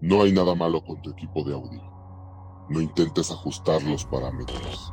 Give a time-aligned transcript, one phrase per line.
[0.00, 1.82] No hay nada malo con tu equipo de audio.
[2.68, 4.92] No intentes ajustar los parámetros.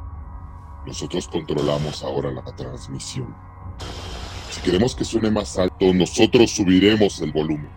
[0.85, 3.35] Nosotros controlamos ahora la transmisión.
[4.49, 7.69] Si queremos que suene más alto, nosotros subiremos el volumen.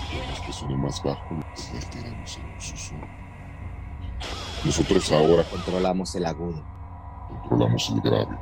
[0.00, 3.08] Si queremos que suene más bajo, lo convertiremos en un susurro.
[4.64, 6.64] Nosotros ahora Controlamos el agudo.
[7.28, 8.38] controlamos el grave.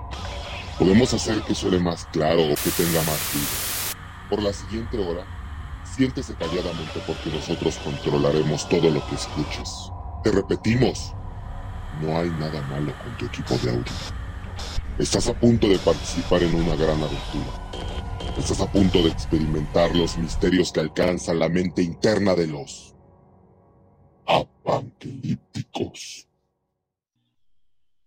[0.79, 3.99] Podemos hacer que suene más claro o que tenga más vida.
[4.31, 5.25] Por la siguiente hora,
[5.95, 9.93] siéntese calladamente porque nosotros controlaremos todo lo que escuches.
[10.25, 11.15] Te repetimos,
[12.01, 13.93] no hay nada malo con tu equipo de audio.
[14.99, 17.71] Estás a punto de participar en una gran aventura.
[18.37, 22.97] Estás a punto de experimentar los misterios que alcanzan la mente interna de los
[24.27, 26.29] apanquilípticos.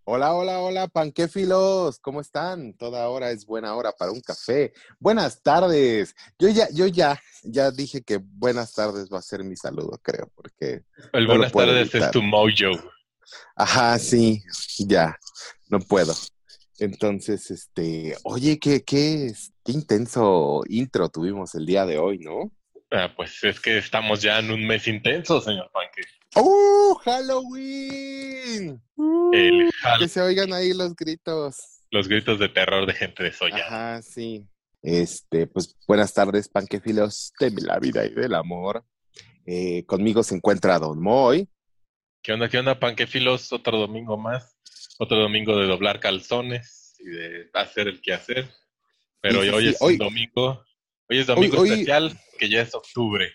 [0.10, 2.72] Hola, hola, hola, panquéfilos, ¿cómo están?
[2.78, 4.72] Toda hora es buena hora para un café.
[5.00, 6.16] Buenas tardes.
[6.40, 10.32] Yo ya, yo ya, ya dije que buenas tardes va a ser mi saludo, creo,
[10.34, 10.84] porque.
[11.12, 12.82] El No buenas tardes es tu mojo.
[13.58, 14.42] Ajá, sí,
[14.80, 15.20] ya,
[15.68, 16.14] no puedo.
[16.80, 19.34] Entonces, este, oye, qué, qué,
[19.66, 22.54] qué intenso intro tuvimos el día de hoy, ¿no?
[22.92, 26.04] Ah, pues es que estamos ya en un mes intenso, señor Panque.
[26.40, 28.82] ¡Oh, Halloween!
[28.96, 31.58] Uh, El Hall- que se oigan ahí los gritos.
[31.92, 33.66] Los gritos de terror de gente desollada.
[33.96, 34.46] Ajá, sí.
[34.82, 38.86] Este, pues buenas tardes, panquefilos de la vida y del amor.
[39.46, 41.48] Eh, conmigo se encuentra Don Moy.
[42.22, 43.52] ¿Qué onda, qué onda, panquefilos?
[43.54, 44.56] Otro domingo más.
[45.00, 48.50] Otro domingo de doblar calzones y de hacer el quehacer.
[49.22, 49.70] Pero Sí, sí, hoy sí.
[49.70, 50.64] es Hoy- un domingo.
[51.10, 53.32] Hoy es domingo hoy- especial, que ya es octubre.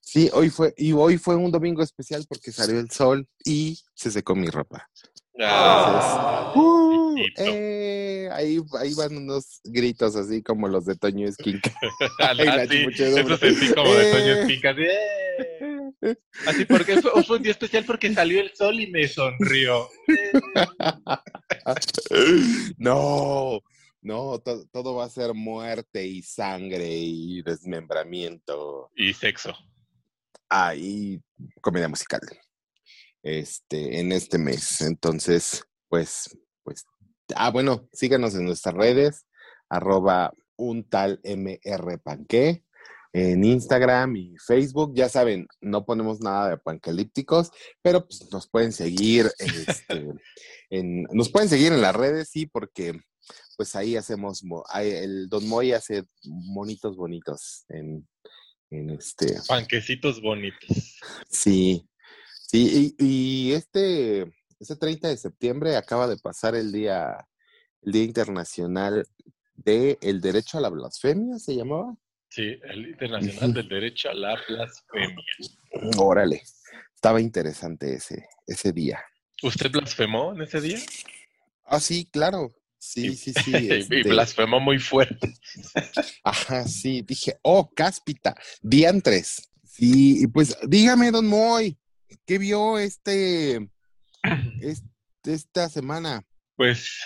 [0.00, 4.10] Sí, hoy fue, y hoy fue un domingo especial porque salió el sol y se
[4.10, 4.88] secó mi ropa.
[5.40, 11.70] Ah, Uh, eh, ahí, ahí van unos gritos así como los de Toño Esquinca.
[12.98, 14.40] Eso sentí como de Toño Eh.
[14.42, 14.74] Esquinca.
[14.74, 14.86] de,
[16.02, 16.16] "Eh".
[16.46, 19.88] Así porque fue, fue un día especial porque salió el sol y me sonrió.
[22.78, 23.60] No,
[24.02, 28.90] no, to- todo va a ser muerte y sangre y desmembramiento.
[28.96, 29.54] Y sexo.
[30.50, 31.20] Ah, y
[31.60, 32.20] comedia musical.
[33.22, 34.80] Este, en este mes.
[34.80, 36.86] Entonces, pues, pues,
[37.34, 39.26] ah, bueno, síganos en nuestras redes,
[39.68, 42.64] arroba un tal MR Panqué,
[43.12, 44.92] en Instagram y Facebook.
[44.94, 47.50] Ya saben, no ponemos nada de panquelípticos,
[47.82, 50.08] pero pues nos pueden seguir, este,
[50.70, 52.98] en, nos pueden seguir en las redes, sí, porque
[53.56, 54.42] pues ahí hacemos,
[54.80, 58.06] el Don Moy hace monitos bonitos en,
[58.70, 60.98] en este, Panquecitos bonitos.
[61.30, 61.88] Sí,
[62.46, 64.22] sí, y, y este,
[64.58, 67.28] este 30 de septiembre acaba de pasar el día,
[67.82, 69.06] el Día Internacional
[69.54, 71.96] de el Derecho a la Blasfemia, ¿se llamaba?
[72.28, 75.24] Sí, el Internacional del Derecho a la Blasfemia.
[75.98, 76.42] Órale,
[76.94, 79.02] estaba interesante ese, ese día.
[79.42, 80.78] ¿Usted blasfemó en ese día?
[81.64, 82.54] Ah, sí, claro,
[82.92, 83.50] sí, sí, sí.
[83.56, 85.34] y este, blasfemó muy fuerte.
[86.24, 89.50] ajá, sí, dije, oh, cáspita, diantres.
[89.64, 91.76] Sí, y pues dígame, don Moy,
[92.26, 93.68] ¿qué vio este,
[94.60, 94.82] es-
[95.24, 96.24] esta semana?
[96.56, 97.00] Pues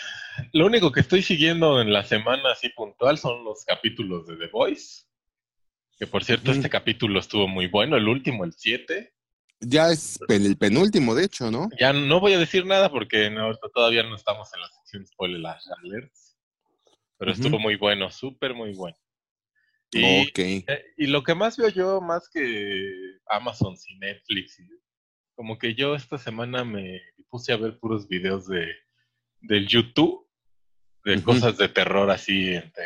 [0.53, 4.47] lo único que estoy siguiendo en la semana así puntual son los capítulos de The
[4.47, 5.04] Voice.
[5.99, 9.12] Que por cierto, este capítulo estuvo muy bueno, el último, el 7.
[9.65, 11.69] Ya es el penúltimo, de hecho, ¿no?
[11.78, 15.41] Ya no voy a decir nada porque no, todavía no estamos en la sección spoiler
[15.84, 16.37] alerts.
[17.17, 18.99] Pero estuvo muy bueno, súper muy bueno.
[19.93, 20.39] Y, Ok.
[20.39, 22.91] eh, y lo que más veo yo, más que
[23.27, 24.69] Amazon y Netflix, y-
[25.34, 28.67] como que yo esta semana me puse a ver puros videos de
[29.41, 30.29] del YouTube,
[31.05, 32.84] de cosas de terror así, entre...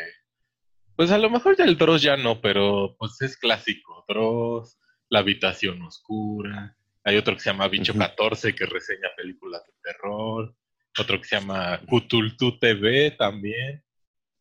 [0.95, 4.03] Pues a lo mejor ya el Dross ya no, pero pues es clásico.
[4.07, 4.77] Dross,
[5.09, 7.99] La Habitación Oscura, hay otro que se llama Bicho Ujú.
[7.99, 10.53] 14 que reseña películas de terror,
[10.99, 13.83] otro que se llama Cutultu TV también,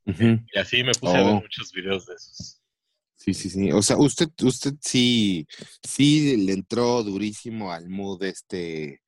[0.06, 1.41] y así me puse a ver Oh.
[1.41, 2.60] muchos videos de esos.
[3.16, 3.72] Sí, sí, sí.
[3.72, 5.47] O sea, usted, usted sí,
[5.83, 9.01] sí le entró durísimo al mood este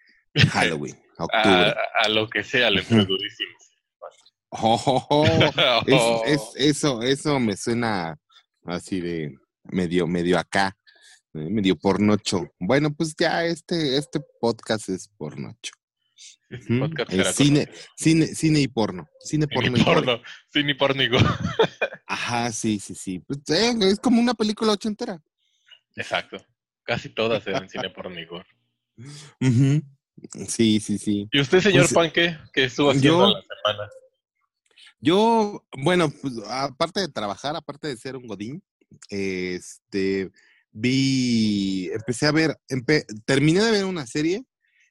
[0.50, 1.74] Halloween, A, octubre.
[2.02, 3.06] a lo que sea le entré Ujú.
[3.06, 3.50] durísimo.
[4.50, 5.28] Oh, oh.
[5.86, 8.16] Es- es- eso, eso me suena
[8.64, 10.74] así de medio, medio acá,
[11.34, 12.52] eh, medio pornocho.
[12.58, 15.72] Bueno, pues ya este, este podcast es pornocho.
[16.50, 17.88] Este podcast será cine, conocido.
[17.96, 19.08] cine, cine y porno.
[19.20, 20.20] Cine, porno y porno,
[20.52, 21.08] cine porno y
[22.06, 23.18] Ajá, sí, sí, sí.
[23.20, 25.22] Pues, eh, es como una película ochentera.
[25.94, 26.38] Exacto.
[26.84, 28.46] Casi todas eran cine porno y gore.
[30.48, 31.28] Sí, sí, sí.
[31.30, 33.90] ¿Y usted, señor Pues, Panque, qué estuvo haciendo yo- la semana?
[35.00, 38.60] Yo, bueno, pues, aparte de trabajar, aparte de ser un godín,
[39.08, 40.30] este,
[40.72, 42.58] vi, empecé a ver,
[43.24, 44.44] terminé de ver una serie,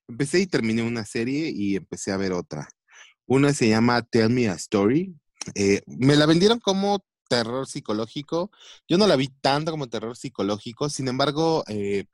[0.08, 2.68] empecé y terminé una serie y empecé a ver otra.
[3.26, 5.14] Una se llama Tell Me a Story.
[5.56, 8.52] Eh, me la vendieron como terror psicológico.
[8.88, 12.06] Yo no la vi tanto como terror psicológico, sin embargo, eh,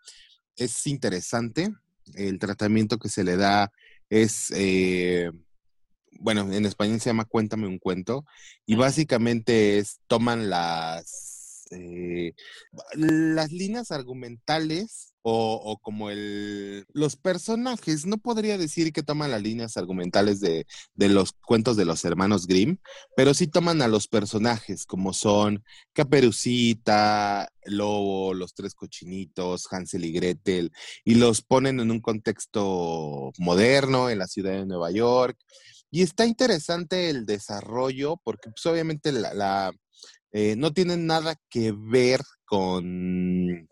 [0.55, 1.71] es interesante.
[2.15, 3.71] El tratamiento que se le da
[4.09, 5.31] es, eh,
[6.19, 8.25] bueno, en español se llama Cuéntame un cuento,
[8.65, 11.32] y básicamente es, toman las,
[11.71, 12.33] eh,
[12.95, 19.77] las líneas argumentales o, como el, los personajes, no podría decir que toman las líneas
[19.77, 20.65] argumentales de,
[20.95, 22.77] los cuentos de los hermanos Grimm,
[23.15, 25.63] pero sí toman a los personajes, como son
[25.93, 30.71] Caperucita, Lobo, los tres cochinitos, Hansel y Gretel,
[31.05, 35.37] y los ponen en un contexto moderno, en la ciudad de Nueva York.
[35.89, 39.71] Y está interesante el desarrollo, porque pues, obviamente la,
[40.33, 43.69] eh, no tienen nada que ver con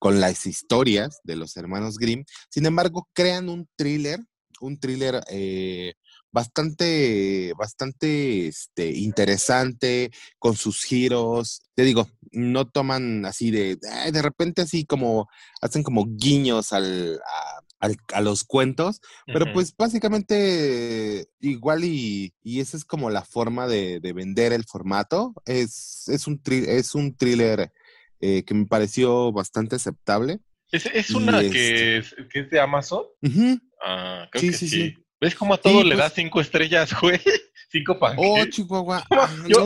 [0.00, 2.24] con las historias de los hermanos Grimm.
[2.48, 4.18] Sin embargo, crean un thriller,
[4.60, 5.92] un thriller eh,
[6.32, 11.60] bastante, bastante este, interesante, con sus giros.
[11.74, 15.28] Te digo, no toman así de, de repente así como,
[15.60, 17.20] hacen como guiños al,
[18.20, 24.12] los cuentos, pero pues básicamente igual y, y, esa es como la forma de, de
[24.12, 25.34] vender el formato.
[25.46, 27.72] Es, es, un, es un thriller
[28.20, 30.40] eh, que me pareció bastante aceptable.
[30.70, 33.04] ¿Es, una que, es, que, es, de Amazon?
[33.84, 34.94] Ah, creo que sí.
[35.20, 37.20] ¿Ves cómo a todo le da pues cinco estrellas, güey?
[37.70, 38.28] Cinco pancakes.
[38.28, 39.06] Oh, Chihuahua.
[39.46, 39.64] yo,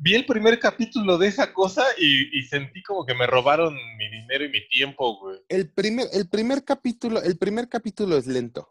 [0.00, 4.08] vi el primer capítulo de esa cosa y, y, sentí como que me robaron mi
[4.08, 5.38] dinero y mi tiempo, güey.
[5.48, 8.66] El primer, el primer capítulo, el primer capítulo es lento.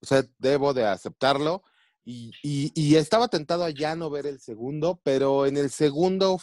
[0.00, 1.62] O sea, debo de aceptarlo.
[2.04, 6.40] Y, y, y estaba tentado a ya no ver el segundo, pero en el segundo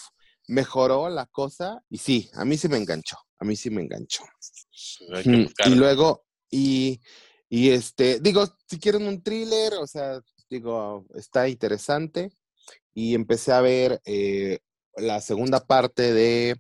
[0.47, 4.23] mejoró la cosa y sí, a mí sí me enganchó, a mí sí me enganchó.
[5.25, 7.01] Mm, y luego, y,
[7.49, 12.31] y este, digo, si quieren un thriller, o sea, digo, está interesante.
[12.99, 14.59] Y empecé a ver eh,
[14.97, 16.59] la segunda parte de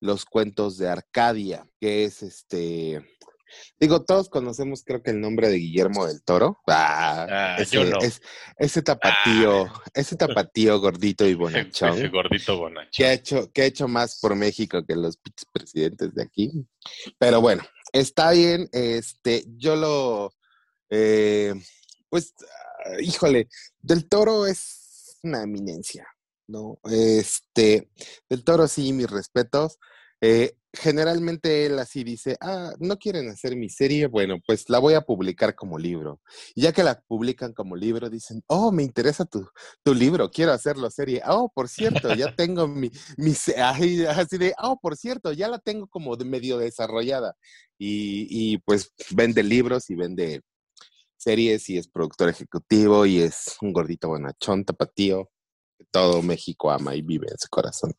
[0.00, 3.00] los cuentos de Arcadia, que es este,
[3.78, 6.58] Digo, todos conocemos, creo que el nombre de Guillermo del Toro.
[6.66, 8.20] Ah, ah ese, es,
[8.58, 9.82] ese tapatío, ah.
[9.94, 11.96] ese tapatío gordito y bonachón.
[11.96, 12.90] Ese gordito bonachón.
[12.92, 15.16] Que ha hecho, que ha hecho más por México que los
[15.52, 16.66] presidentes de aquí.
[17.18, 18.68] Pero bueno, está bien.
[18.72, 20.32] Este, yo lo,
[20.90, 21.54] eh,
[22.08, 22.34] pues,
[22.84, 23.46] ah, híjole,
[23.80, 24.77] del Toro es
[25.22, 26.06] una eminencia,
[26.48, 26.78] ¿no?
[26.84, 27.90] Este,
[28.28, 29.78] del Toro sí, mis respetos.
[30.20, 34.94] Eh, generalmente él así dice, ah, no quieren hacer mi serie, bueno, pues la voy
[34.94, 36.20] a publicar como libro.
[36.54, 39.46] Y ya que la publican como libro, dicen, oh, me interesa tu,
[39.82, 41.22] tu libro, quiero hacerlo serie.
[41.26, 45.86] Oh, por cierto, ya tengo mi, mi así de, oh, por cierto, ya la tengo
[45.88, 47.34] como de medio desarrollada.
[47.78, 50.42] Y, y pues vende libros y vende
[51.18, 55.30] series y es productor ejecutivo y es un gordito bonachón, tapatío,
[55.76, 57.92] que todo México ama y vive en su corazón.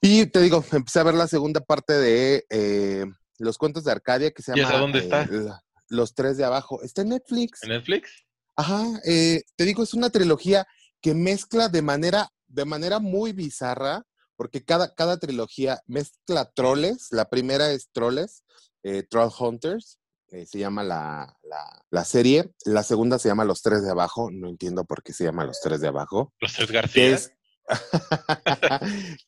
[0.00, 3.06] Y te digo, empecé a ver la segunda parte de eh,
[3.38, 4.74] Los Cuentos de Arcadia, que se llama...
[4.74, 5.22] ¿Y dónde está?
[5.22, 5.48] Eh,
[5.88, 6.82] los tres de abajo.
[6.82, 7.62] Está en Netflix.
[7.62, 8.10] ¿En Netflix?
[8.56, 10.66] Ajá, eh, te digo, es una trilogía
[11.00, 14.04] que mezcla de manera, de manera muy bizarra,
[14.36, 17.08] porque cada, cada trilogía mezcla troles.
[17.10, 18.42] La primera es Troles,
[19.08, 19.98] Troll Hunters,
[20.46, 21.36] se llama la,
[21.90, 22.52] la, serie.
[22.64, 24.30] La segunda se llama Los Tres de Abajo.
[24.30, 26.32] No entiendo por qué se llama Los Tres de Abajo.
[26.40, 27.18] Los Tres García.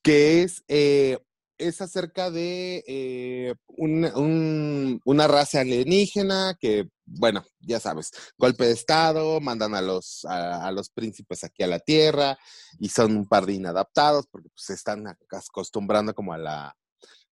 [0.03, 1.19] que es, eh,
[1.59, 9.75] es acerca de eh, una raza alienígena que, bueno, ya sabes, golpe de Estado, mandan
[9.75, 12.39] a los, a, los príncipes aquí a la Tierra
[12.79, 16.77] y son un par de inadaptados porque pues, se están acostumbrando como a la...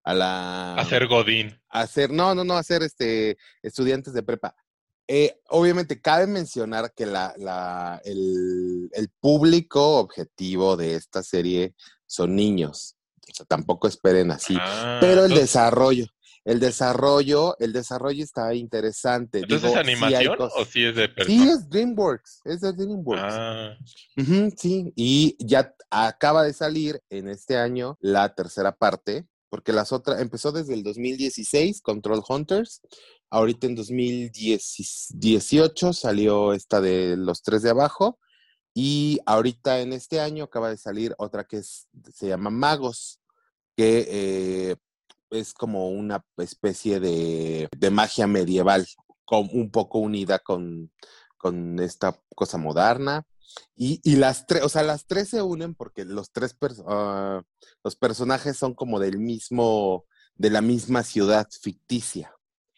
[0.04, 0.74] A la...
[0.74, 1.58] A Godín.
[1.70, 4.54] Hacer, no, no, no, a ser este, estudiantes de prepa.
[5.06, 11.74] Eh, obviamente, cabe mencionar que la, la, el, el, público objetivo de esta serie
[12.06, 12.96] son niños.
[13.28, 14.56] O sea, tampoco esperen así.
[14.58, 16.06] Ah, pero el desarrollo,
[16.44, 19.40] el desarrollo, el desarrollo está interesante.
[19.40, 23.34] ¿Entonces es animación o sí es de Sí, es DreamWorks, es de DreamWorks.
[23.34, 23.76] Ah.
[24.56, 30.20] sí, y ya acaba de salir en este año la tercera parte, porque las otras,
[30.20, 32.80] empezó desde el 2016, Control Hunters,
[33.30, 38.18] Ahorita en 2018 salió esta de los tres de abajo.
[38.74, 43.20] Y ahorita en este año acaba de salir otra que se llama Magos,
[43.76, 44.74] que eh,
[45.30, 48.84] es como una especie de, magia medieval,
[49.24, 50.90] con, un poco unida con,
[51.36, 53.24] con esta cosa moderna.
[53.76, 57.42] Y, y las tres, o sea, las tres se unen porque los tres ah,
[57.82, 62.34] los personajes son como del mismo, de la misma ciudad ficticia.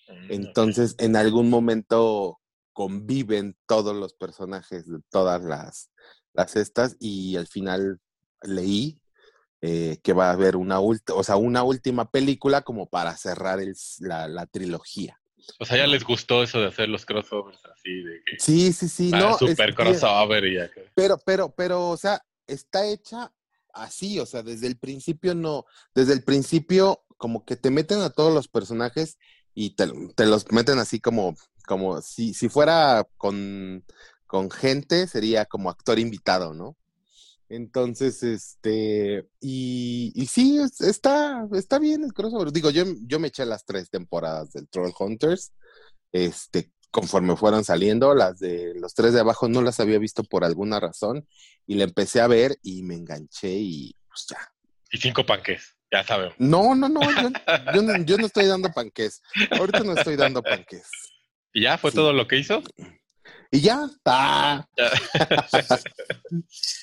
[0.09, 2.41] Mm, Entonces, en algún momento
[2.73, 5.91] conviven todos los personajes de todas las,
[6.35, 8.01] las estas y al final
[8.43, 9.01] leí
[9.63, 13.75] eh, que va a haber una, o sea, una última película como para cerrar el
[14.01, 15.19] la trilogía.
[15.59, 18.89] O sea, ya les gustó eso de hacer los crossovers así, de que Sí, sí,
[18.89, 19.39] sí, ah, no.
[19.39, 20.81] super es- crossover y acá.
[20.95, 23.33] Pero, pero, pero, o sea, está hecha
[23.73, 28.11] así, o sea, desde el principio no, desde el principio como que te meten a
[28.11, 29.19] todos los personajes
[29.55, 31.35] y te, te los meten así como,
[31.67, 33.85] como si, si fuera con,
[34.27, 36.77] con gente, sería como actor invitado, ¿no?
[37.49, 42.53] Entonces, este, y, y sí, es- está, está bien el crossover.
[42.53, 45.53] Digo, yo, yo me eché las tres temporadas del Troll Hunters,
[46.13, 50.45] este, conforme fueron saliendo, las de los tres de abajo no las había visto por
[50.45, 51.27] alguna razón,
[51.67, 54.39] y la empecé a ver y me enganché y pues ya.
[54.91, 56.35] Y cinco panques, ya sabemos.
[56.39, 57.29] No, no, no, yo,
[57.75, 59.21] yo no, yo no estoy dando panques.
[59.51, 60.89] Ahorita no estoy dando panques.
[61.53, 61.97] ¿Y ya fue Sí.
[61.97, 62.63] todo lo que hizo?
[63.51, 64.67] Y ya, ¡ah!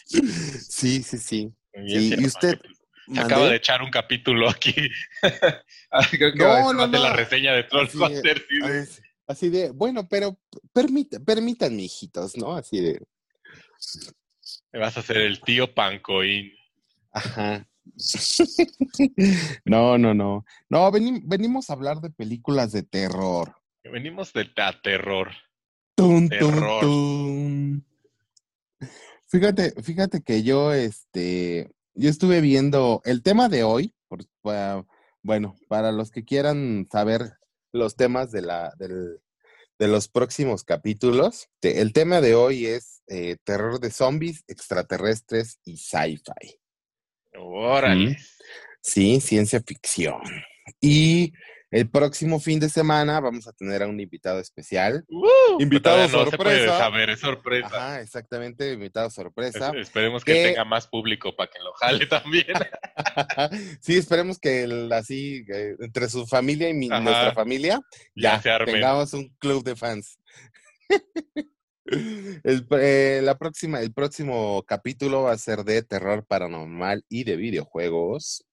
[0.07, 1.53] Sí, sí, sí.
[1.73, 2.59] Bien, Sí, y usted,
[3.13, 3.49] Se acaba ¿Mandé?
[3.51, 4.73] de echar un capítulo aquí.
[6.11, 7.15] Creo que No, no, ser la no.
[7.15, 7.97] reseña de Troll Así
[9.25, 10.37] Así, de, bueno, pero
[10.73, 12.55] permita, permítanme, hijitos, ¿no?
[12.55, 13.01] Así de,
[14.71, 16.51] Me vas a hacer el tío Pancoín.
[17.11, 17.67] ajá.
[19.65, 20.45] No, no, no.
[20.69, 23.55] No, veni- venimos a hablar de películas de terror.
[23.83, 25.31] Venimos de a terror.
[25.95, 26.81] Tun, tun, Terror.
[26.81, 27.85] tun.
[29.27, 34.25] Fíjate, fíjate que yo, este, yo estuve viendo el tema de hoy, por-
[35.21, 37.33] bueno, para los que quieran saber
[37.71, 39.19] los temas de la, del-
[39.79, 45.59] de los próximos capítulos, te- el tema de hoy es eh, terror de zombies, extraterrestres
[45.65, 46.59] y sci-fi.
[47.35, 48.17] Órale.
[48.81, 50.21] Sí, ciencia ficción.
[50.79, 51.33] Y
[51.73, 55.03] el próximo fin de semana vamos a tener a un invitado especial.
[55.09, 56.77] Uh, Invitado todavía no se puede sorpresa.
[56.77, 57.67] saber, es sorpresa.
[57.67, 59.69] Ajá, exactamente, invitado sorpresa.
[59.75, 62.45] Es- esperemos que que- tenga más público para que lo jale también.
[63.81, 67.81] sí, esperemos que el- así, eh, entre su familia y mi- nuestra familia,
[68.15, 68.75] Ya ya, se armen.
[68.75, 70.17] tengamos un club de fans.
[71.85, 77.35] El, eh, la próxima, el próximo capítulo va a ser de terror paranormal y de
[77.35, 78.45] videojuegos.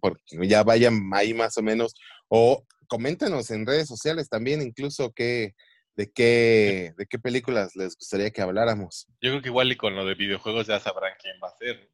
[0.00, 1.94] Porque ya vayan ahí más o menos.
[2.28, 5.54] O coméntenos en redes sociales también, incluso qué,
[5.94, 9.06] de qué, de qué películas les gustaría que habláramos.
[9.20, 11.90] Yo creo que igual y con lo de videojuegos ya sabrán quién va a ser.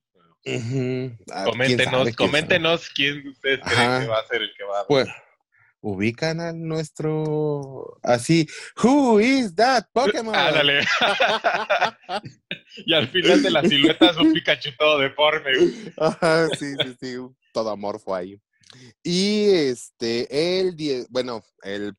[1.32, 2.14] ah, Coméntenos, quién sabe.
[2.14, 5.08] coméntenos quién ustedes creen que va a ser el que va a Pues,
[5.84, 8.46] ubican a nuestro así,
[8.82, 10.34] who is that Pokémon?
[10.34, 10.80] Ándale.
[12.86, 15.50] y al final de la silueta es un Pikachu todo deforme.
[15.96, 18.40] Ajá, sí, sí, sí, un todo amorfo ahí.
[19.02, 21.94] Y este, el 10, bueno, el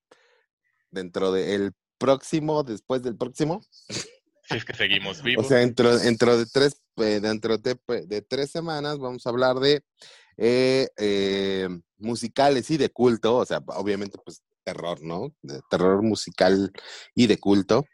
[0.92, 3.62] dentro del próximo, después del próximo,
[4.50, 5.48] Si es que seguimos o vivos.
[5.48, 9.84] sea, dentro, dentro de tres, eh, dentro de, de tres semanas vamos a hablar de
[10.38, 15.34] eh, eh, musicales y de culto, o sea, obviamente pues terror, ¿no?
[15.42, 16.72] De terror musical
[17.16, 17.86] y de culto.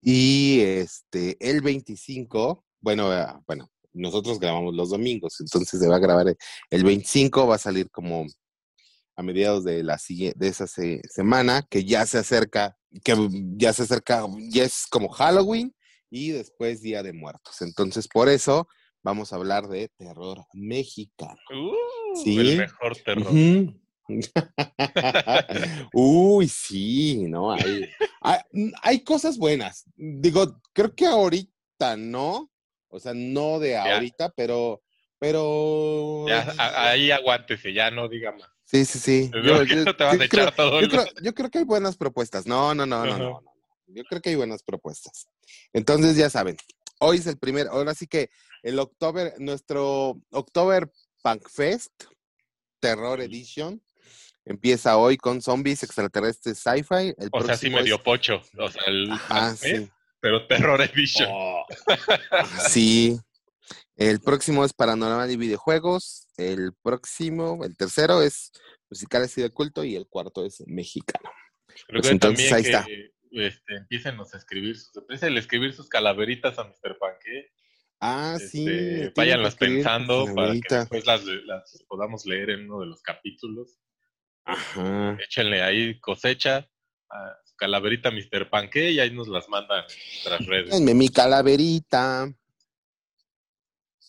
[0.00, 6.00] Y este, el 25, bueno, eh, bueno, nosotros grabamos los domingos, entonces se va a
[6.00, 6.36] grabar el-
[6.70, 8.26] el 25, va a salir como
[9.16, 13.14] a mediados de la de esa se- semana, que ya se acerca, que
[13.56, 15.74] ya se acerca, ya es como Halloween
[16.10, 17.60] y después Día de Muertos.
[17.62, 18.66] Entonces, por eso
[19.02, 21.38] vamos a hablar de terror mexicano.
[21.54, 22.38] Uh, Sí.
[22.38, 23.32] El mejor terror.
[25.92, 27.52] Uy, sí, ¿no?
[27.52, 27.88] Hay,
[28.20, 28.38] hay,
[28.82, 29.84] hay cosas buenas.
[29.96, 32.49] Digo, creo que ahorita no,
[32.90, 34.82] o sea, no de ahorita, pero,
[35.18, 36.26] pero...
[36.28, 38.48] Ya, ahí aguántese, ya no diga más.
[38.64, 39.30] Sí, sí, sí.
[39.32, 42.46] Creo, yo, creo, yo creo que hay buenas propuestas.
[42.46, 43.54] No, no, no, no, no, no.
[43.88, 45.26] Yo creo que hay buenas propuestas.
[45.72, 46.56] Entonces, ya saben,
[47.00, 48.30] hoy es el primer, ahora sí que
[48.62, 50.88] el October, nuestro October
[51.22, 52.04] Punk Fest,
[52.78, 53.82] Terror Edition,
[54.44, 57.14] empieza hoy con zombies extraterrestres sci-fi.
[57.32, 58.42] O sea, sí próximo es- medio pocho.
[58.58, 59.90] O sea, el Ajá, sí.
[60.20, 61.28] Pero Terror Edition.
[61.32, 61.64] Oh.
[62.68, 63.18] Sí.
[63.96, 66.26] El próximo es Paranormal y Videojuegos.
[66.36, 68.50] El próximo, el tercero es
[68.90, 69.84] Musicales y de Culto.
[69.84, 71.30] Y el cuarto es Mexicano.
[71.86, 73.46] Creo Pues que entonces, también ahí que está.
[73.46, 76.98] este, empiecen a escribir sus, empiecen a escribir sus calaveritas a Mr.
[76.98, 77.50] Panque.
[78.00, 78.64] Ah, Este, sí.
[78.64, 83.78] que váyanlas pensando para que después las, las podamos leer en uno de los capítulos.
[84.44, 85.16] Ajá.
[85.22, 86.66] Échenle ahí cosecha
[87.10, 88.48] a calaverita Mr.
[88.48, 90.70] Panque y ahí nos las mandan en nuestras redes.
[90.70, 92.32] Denme mi calaverita.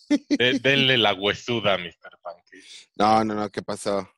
[0.10, 2.18] De- denle la huesuda, Mr.
[2.24, 2.64] Panque.
[2.96, 4.10] No, no, no, ¿qué pasó?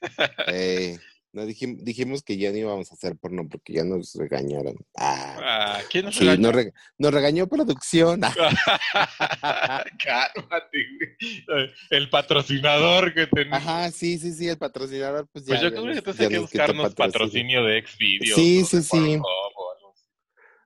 [0.46, 0.96] Eh,
[1.32, 4.76] no dijim- dijimos que ya no íbamos a hacer porno porque ya nos regañaron.
[4.96, 6.42] Ah, Ah, ¿Quién nos sí, regañó?
[6.42, 8.20] nos, rega- nos regañó producción.
[8.24, 8.34] Ah,
[10.04, 11.70] Cálmate, güey.
[11.90, 13.58] El patrocinador que tenemos.
[13.58, 15.50] Ajá, sí, sí, sí, el patrocinador, pues ya.
[15.50, 18.34] Pues yo creo que entonces hay que buscarnos patrocinio de Xvideos.
[18.36, 19.18] Sí, sí, sí.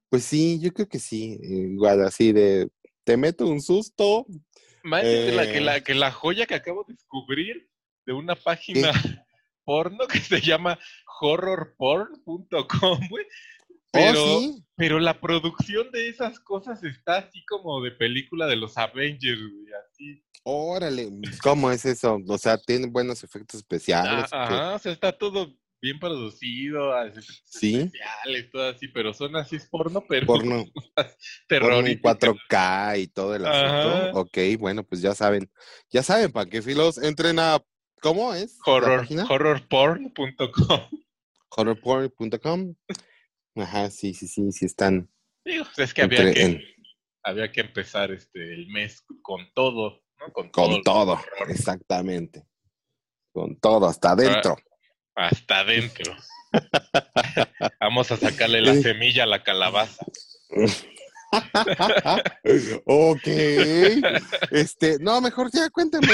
[0.08, 1.38] Pues sí, yo creo que sí.
[1.42, 2.68] Igual así de,
[3.04, 4.26] te meto un susto.
[4.84, 5.60] Imagínate que, la, que, Eh.
[5.60, 7.68] la, que la joya que acabo de descubrir
[8.04, 8.90] de una página
[9.64, 10.78] porno que se llama
[11.20, 13.26] horrorporn.com, güey.
[13.92, 14.64] Pero, oh, sí.
[14.74, 19.66] pero la producción de esas cosas está así como de película de los Avengers, güey,
[19.86, 20.24] así.
[20.44, 21.10] Órale,
[21.42, 22.18] ¿cómo es eso?
[22.26, 24.24] O sea, tiene buenos efectos Ah, especiales.
[24.24, 24.36] ¿o qué?
[24.36, 26.90] Ajá, o sea, está todo bien producido,
[27.44, 27.76] Sí.
[27.76, 30.64] especiales, todo así, pero son así es porno, pero Porno,
[30.96, 31.12] porno en
[31.48, 32.08] terrorífico.
[32.08, 33.88] 4K y todo el asunto.
[33.96, 34.10] Ajá.
[34.14, 35.50] Ok, bueno, pues ya saben.
[35.90, 37.60] Ya saben, para que filos entren a.
[38.02, 38.58] ¿Cómo es?
[38.66, 40.80] Horror, horrorporn.com.
[41.50, 42.74] Horrorporn.com.
[43.56, 45.08] Ajá, sí, sí, sí, sí están.
[45.44, 46.62] Digo, pues es que había que, en-
[47.22, 50.32] había que empezar este el mes con todo, ¿no?
[50.32, 51.50] Con, con todo, horror.
[51.50, 52.44] exactamente.
[53.32, 54.56] Con todo, hasta adentro.
[55.14, 56.14] hasta adentro.
[57.80, 60.04] Vamos a sacarle la semilla a la calabaza.
[62.84, 63.26] ok.
[64.50, 66.06] Este, no, mejor ya cuénteme.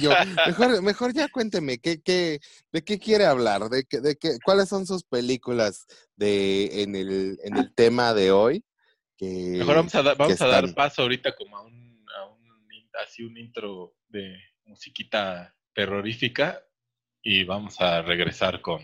[0.00, 0.10] Yo,
[0.46, 2.40] mejor, mejor ya cuénteme, ¿qué, qué,
[2.72, 3.68] ¿de qué quiere hablar?
[3.68, 8.32] ¿De qué, de qué, ¿Cuáles son sus películas de, en, el, en el tema de
[8.32, 8.64] hoy?
[9.16, 9.26] Que,
[9.58, 12.26] Mejor vamos a, dar vamos que a dar están- paso ahorita como a un, a
[12.26, 12.42] un
[13.02, 16.62] así un intro de musiquita terrorífica
[17.22, 18.80] y vamos a regresar con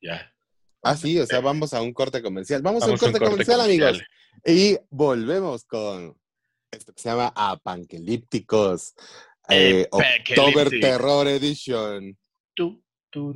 [0.00, 0.32] ya.
[0.82, 2.60] Ah, sí, o sea, vamos a un corte comercial.
[2.60, 4.02] Vamos, a un Vamos a un corte, corte comercial, amigos.
[4.44, 6.16] Y volvemos con
[6.70, 8.94] esto que se llama Apanquelípticos.
[9.48, 10.70] Eh, October.
[10.80, 12.16] Terror Edition.
[12.54, 13.32] Tu, tu.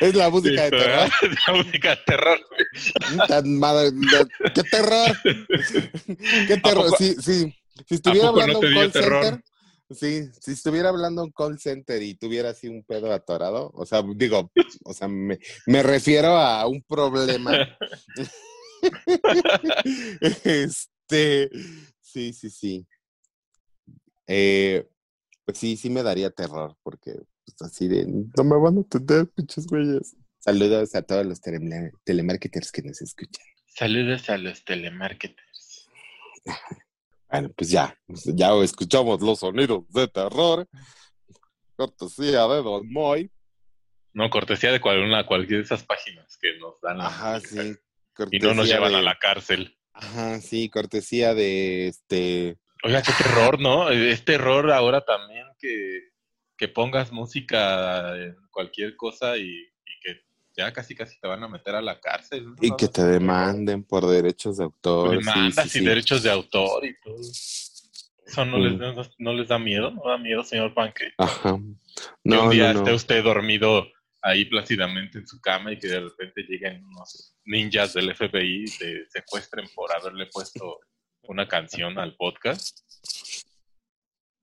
[0.00, 1.10] Es la música de Listo, terror.
[1.46, 2.38] La música de terror.
[3.28, 5.16] Tan madre- de- ¡Qué terror!
[6.46, 6.90] ¡Qué terror!
[6.96, 7.54] Sí, sí.
[7.86, 9.24] Si estuviera no hablando te un call terror?
[9.24, 9.44] center,
[9.90, 14.02] sí, si estuviera hablando un call center y tuviera así un pedo atorado, o sea,
[14.14, 14.50] digo,
[14.84, 17.52] o sea, me, me refiero a un problema.
[20.44, 21.50] este,
[22.00, 22.86] sí, sí, sí.
[24.26, 24.86] Eh,
[25.44, 29.28] pues sí, sí me daría terror, porque pues, así de, no me van a atender,
[29.28, 30.16] pinches güeyes.
[30.38, 33.44] Saludos a todos los tele- telemarketers que nos escuchan.
[33.66, 35.88] Saludos a los telemarketers.
[37.30, 40.66] Bueno, pues ya, ya escuchamos los sonidos de terror.
[41.76, 43.30] Cortesía de Don Moy.
[44.14, 47.76] No, cortesía de cual- una, cualquiera de esas páginas que nos dan Ajá, sí.
[48.32, 49.76] y no nos llevan de- a la cárcel.
[49.92, 52.56] Ajá, sí, cortesía de este.
[52.84, 53.90] Oiga, qué terror, ¿no?
[53.90, 56.10] Es terror ahora también que,
[56.56, 60.22] que pongas música en cualquier cosa y, y que
[60.58, 62.46] ya casi casi te van a meter a la cárcel.
[62.46, 62.56] ¿no?
[62.60, 65.16] Y que te demanden por derechos de autor.
[65.16, 65.86] Demandas sí, y sí.
[65.86, 67.20] derechos de autor y todo.
[68.26, 71.12] Eso no, les, no, no les da miedo, no da miedo, señor Panque.
[71.16, 71.58] Ajá.
[72.24, 73.86] que un día esté usted dormido
[74.20, 78.78] ahí plácidamente en su cama y que de repente lleguen unos ninjas del FBI y
[78.78, 80.80] te secuestren por haberle puesto
[81.22, 82.80] una canción al podcast.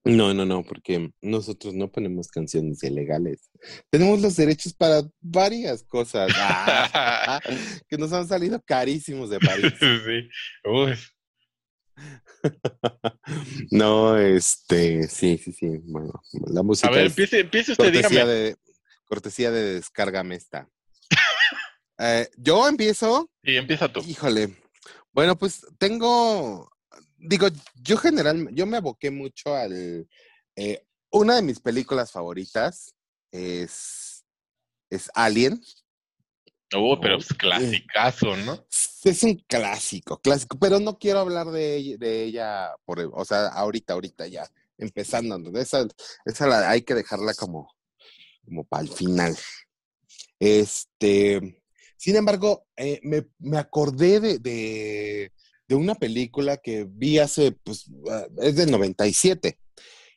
[0.06, 3.50] No, no, no, porque nosotros no ponemos canciones ilegales.
[3.90, 7.40] Tenemos los derechos para varias cosas ah,
[7.88, 9.72] que nos han salido carísimos de París.
[9.80, 10.28] sí.
[10.64, 10.94] Uy,
[13.70, 15.68] No, este, sí, sí, sí.
[15.84, 16.12] Bueno,
[16.52, 18.32] la música A ver, empiece, empiece usted, cortesía dígame.
[18.32, 18.56] de
[19.04, 20.68] cortesía de descárgame esta.
[21.98, 24.00] Eh, yo empiezo, Y empieza tú.
[24.06, 24.54] híjole.
[25.12, 26.70] Bueno, pues tengo,
[27.16, 27.48] digo,
[27.82, 30.08] yo general, yo me aboqué mucho al,
[30.56, 32.94] eh, una de mis películas favoritas
[33.30, 34.24] es,
[34.90, 35.60] es Alien.
[36.74, 38.66] Oh, pero pues clasicazo, ¿no?
[39.04, 43.46] Es un clásico, clásico, pero no quiero hablar de ella, de ella por, o sea,
[43.48, 45.38] ahorita, ahorita ya, empezando.
[45.38, 45.58] ¿no?
[45.58, 45.86] Esa,
[46.24, 47.72] esa la, hay que dejarla como,
[48.44, 49.36] como para el final.
[50.40, 51.62] Este,
[51.96, 55.32] sin embargo, eh, me, me acordé de, de,
[55.68, 59.58] de una película que vi hace, pues, ah, es del 97.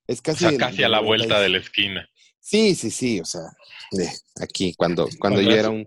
[0.07, 1.07] Es O casi, sea, del- casi a la 97.
[1.07, 2.09] vuelta de la esquina.
[2.39, 3.41] Sí, sí, sí, o sea,
[3.91, 4.09] de
[4.41, 5.85] aquí, cuando, cuando Cuando yo era un,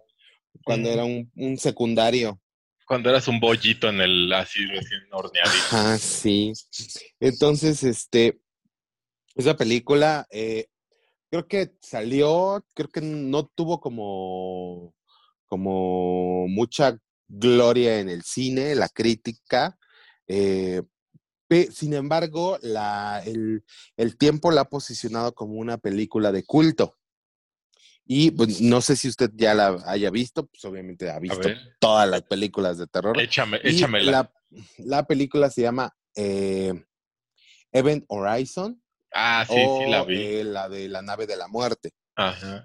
[0.64, 2.40] cuando era un, un secundario.
[2.86, 5.56] Cuando eras un bollito en el así recién horneadito.
[5.70, 6.52] Ajá, sí.
[7.20, 8.40] Entonces, este,
[9.34, 10.66] esa película, eh,
[11.30, 14.94] creo que salió, creo que no tuvo como,
[15.46, 16.98] como mucha
[17.32, 19.78] gloria en el cine, la crítica.
[20.28, 20.82] Eh,
[21.70, 23.64] sin embargo, la, el,
[23.96, 26.96] el, tiempo la ha posicionado como una película de culto.
[28.04, 32.08] Y pues, no sé si usted ya la haya visto, pues obviamente ha visto todas
[32.08, 33.20] las películas de terror.
[33.20, 34.10] Échame, échamela.
[34.10, 34.32] La,
[34.78, 36.72] la película se llama eh,
[37.70, 38.82] Event Horizon.
[39.14, 40.16] Ah, sí, sí, la vi.
[40.16, 41.92] Eh, la de la nave de la muerte.
[42.16, 42.62] Ajá.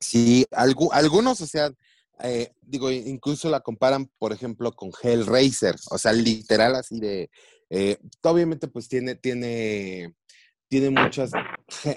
[0.00, 1.70] Sí, algunos, o sea,
[2.20, 7.30] eh, digo, incluso la comparan, por ejemplo, con Hellraiser, o sea, literal así de,
[7.70, 10.14] eh, obviamente pues tiene, tiene,
[10.68, 11.32] tiene muchas,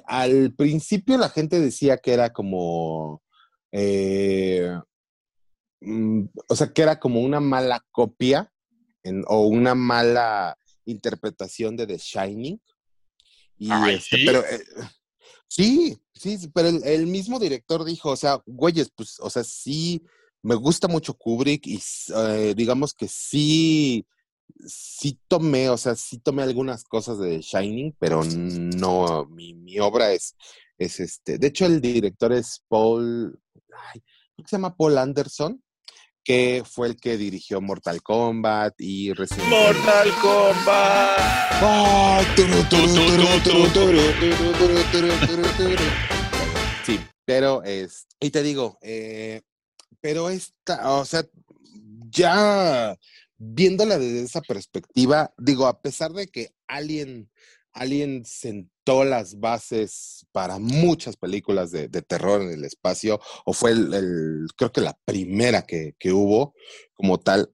[0.05, 3.21] al principio la gente decía que era como,
[3.71, 4.71] eh,
[5.81, 8.51] mm, o sea, que era como una mala copia
[9.27, 12.59] o una mala interpretación de The Shining.
[13.57, 14.43] Y este, pero
[15.55, 20.03] Sí, sí, pero el, mismo director dijo, o sea, güeyes, pues, o sea, sí,
[20.41, 21.79] me gusta mucho Kubrick y
[22.13, 24.05] eh, digamos que sí,
[24.67, 30.11] sí tomé, o sea, sí tomé algunas cosas de Shining, pero no, mi, mi obra
[30.11, 30.35] es,
[30.77, 33.39] es este, de hecho el director es Paul,
[33.93, 34.03] ay,
[34.35, 35.63] ¿cómo se llama Paul Anderson?
[36.25, 41.19] Que fue el que dirigió Mortal Kombat y Resident ¡Mortal Kombat!
[46.83, 48.07] Sí, pero es.
[48.19, 49.43] Y te digo, eh,
[50.01, 51.23] pero esta, o sea,
[52.09, 52.97] ya
[53.37, 57.29] viéndola desde esa perspectiva, digo, a pesar de que Alien,
[57.71, 58.25] Alien
[58.85, 64.71] sentó las bases para muchas películas de, terror en el espacio, o fue el, creo
[64.71, 66.53] que la primera que, hubo
[66.93, 67.51] como tal.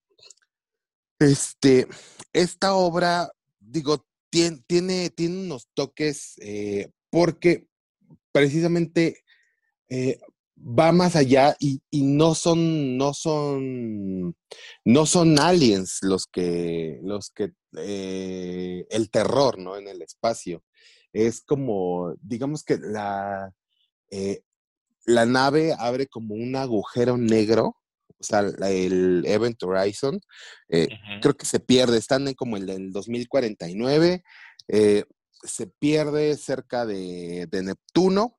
[1.20, 1.88] Este,
[2.34, 7.68] esta obra, digo, tiene, tiene, tiene unos toques eh, porque
[8.32, 9.24] precisamente
[9.90, 10.20] eh,
[10.58, 14.36] va más allá y, no son, no son,
[14.84, 19.78] no son aliens los que, los que, eh, el terror, ¿no?
[19.78, 20.64] En el espacio.
[21.14, 23.54] Es como, digamos que la,
[24.10, 24.42] eh,
[25.06, 27.76] la nave abre como un agujero negro,
[28.20, 30.20] o sea, el Event Horizon,
[30.70, 30.88] eh,
[31.22, 34.24] creo que se pierde, están en como el del 2049,
[35.44, 38.38] se pierde cerca de, de Neptuno,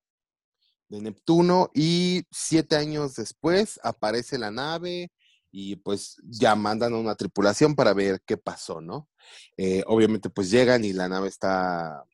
[0.92, 5.10] de Neptuno y siete años después aparece la nave
[5.50, 9.08] y pues ya mandan a una tripulación para ver qué pasó, ¿no?
[9.56, 12.04] Eh, obviamente pues llegan y la nave está,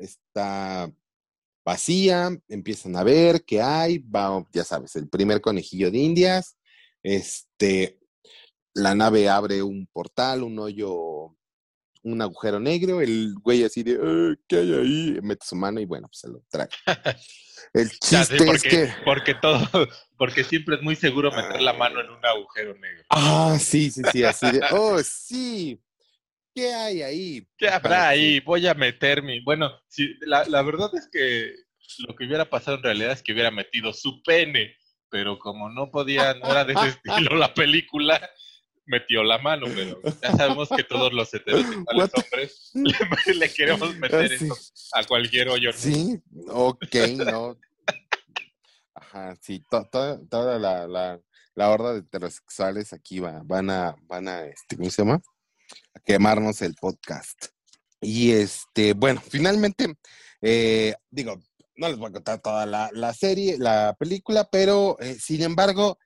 [0.00, 0.92] está
[1.64, 6.56] vacía, empiezan a ver qué hay, va, ya sabes, el primer conejillo de indias,
[7.02, 7.98] este,
[8.74, 11.36] la nave abre un portal, un hoyo,
[12.02, 15.18] un agujero negro, el güey así de, eh, ¿qué hay ahí?
[15.22, 16.68] Mete su mano y bueno, pues se lo trae.
[17.72, 18.94] El chiste porque, es que.
[19.04, 19.60] Porque todo,
[20.18, 23.04] porque siempre es muy seguro meter la mano en un agujero negro.
[23.10, 24.60] Ah, sí, sí, sí, así de.
[24.72, 25.80] Oh, sí.
[26.54, 27.48] ¿Qué hay ahí?
[27.56, 28.40] ¿Qué habrá ahí?
[28.40, 29.40] Voy a meter mi.
[29.40, 31.54] Bueno, sí, la, la verdad es que
[32.06, 34.76] lo que hubiera pasado en realidad es que hubiera metido su pene,
[35.08, 38.20] pero como no podía, no era de ese estilo la película,
[38.86, 42.72] metió la mano, pero ya sabemos que todos los heterosexuales hombres
[43.36, 44.56] le, queremos meter eso
[44.94, 45.72] a cualquier hoyo.
[45.72, 47.56] Sí, ok, no.
[48.94, 51.20] Ajá, sí, toda la, la,
[51.54, 55.20] la, horda de heterosexuales aquí va, van a, van a, este, ¿cómo se llama?
[55.94, 57.46] A quemarnos el podcast.
[58.00, 59.94] Y este, bueno, finalmente,
[60.40, 61.40] eh, digo,
[61.76, 65.98] no les voy a contar toda la, la serie, la película, pero eh, sin embargo,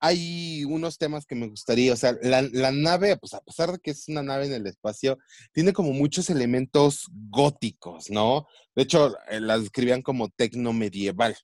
[0.00, 3.90] hay unos temas que me gustaría, o sea, la, nave, pues a pesar de que
[3.90, 5.18] es una nave en el espacio,
[5.52, 8.46] tiene como muchos elementos góticos, ¿no?
[8.74, 11.36] De hecho, eh, la describían como tecno medieval,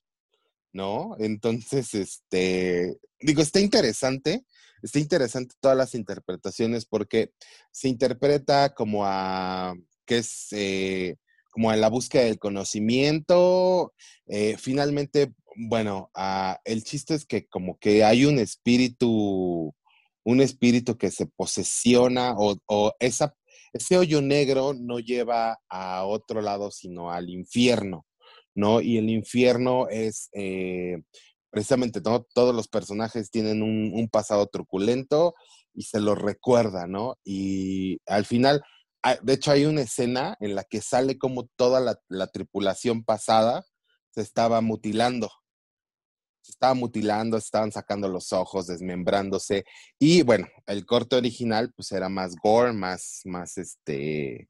[0.73, 1.15] ¿no?
[1.19, 4.43] Entonces, este, digo, está interesante,
[4.81, 7.31] está interesante todas las interpretaciones porque
[7.71, 10.47] se interpreta como a, que es...
[10.51, 11.15] Eh,
[11.49, 13.91] como en la búsqueda del conocimiento,
[14.27, 19.73] eh, finalmente bueno, ah, el chiste es que como que hay un espíritu,
[20.23, 23.35] un espíritu que se posesiona o, esa,
[23.73, 28.05] ese hoyo negro no lleva a otro lado, sino al infierno,
[28.53, 28.81] ¿no?
[28.81, 31.01] Y el infierno es, eh,
[31.57, 35.33] precisamente, todos los personajes tienen un, pasado truculento
[35.73, 37.15] y se lo recuerda, ¿no?
[37.23, 38.61] Y al final,
[39.01, 43.65] ah, de hecho, hay una escena en la que sale como toda la tripulación pasada
[44.11, 45.31] se estaba mutilando
[46.43, 49.65] se estaba mutilando, estaban sacando los ojos, desmembrándose.
[49.99, 54.47] Y bueno, el corte original pues era más gore, más, más este,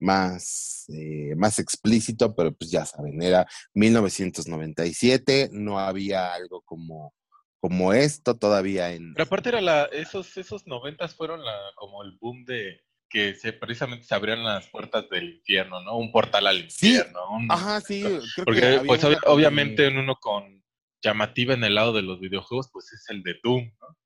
[0.00, 7.14] más, eh, más explícito, pero pues ya saben, era 1997, no había algo como,
[7.60, 9.12] como esto todavía en...
[9.14, 13.52] Pero aparte era la, esos, esos noventas fueron la, como el boom de que se,
[13.52, 15.98] precisamente se abrían las puertas del infierno, ¿no?
[15.98, 17.20] Un portal al infierno.
[17.48, 18.02] Ajá, sí.
[18.02, 20.62] Creo Porque pues obviamente en uno con
[21.02, 23.96] llamativa en el lado de los videojuegos, pues es el de Doom, ¿no?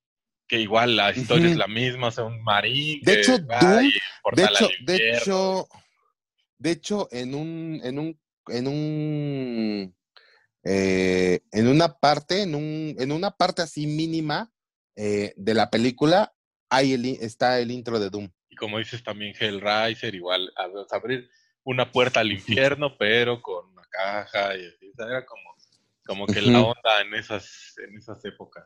[0.49, 3.01] Que igual la historia es la misma, o sea, un marín.
[3.03, 3.91] De hecho, Doom,
[4.35, 5.69] de hecho, de hecho,
[6.59, 9.97] de hecho, en un, en un, en un,
[10.65, 14.53] eh, en una parte, en un, en una parte así mínima
[14.97, 16.35] eh, de la película,
[16.71, 18.31] el, está el intro de Doom.
[18.49, 20.53] Y como dices también Hellraiser, igual,
[20.91, 21.29] abrir
[21.65, 25.57] una puerta al infierno, pero con una caja y así, era como,
[26.07, 28.65] como que la onda en esas, en esas épocas.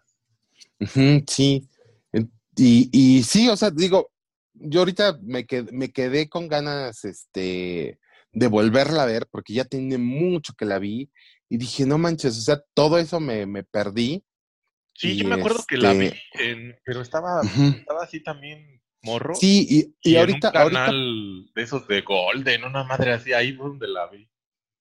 [1.26, 1.68] sí.
[2.60, 4.10] Y, y sí, o sea, digo,
[4.60, 7.98] yo ahorita me quedé, me quedé con ganas este,
[8.32, 11.10] de volverla a ver porque ya tiene mucho que la vi
[11.48, 14.24] y dije, no manches, o sea, todo eso me, me perdí.
[14.94, 19.34] Sí, yo me acuerdo que la vi, este pero estaba, estaba así también morro.
[19.34, 20.50] Sí, y, y, ahorita.
[20.54, 24.28] En un canal de esos de Golden, una madre así, ahí donde la vi.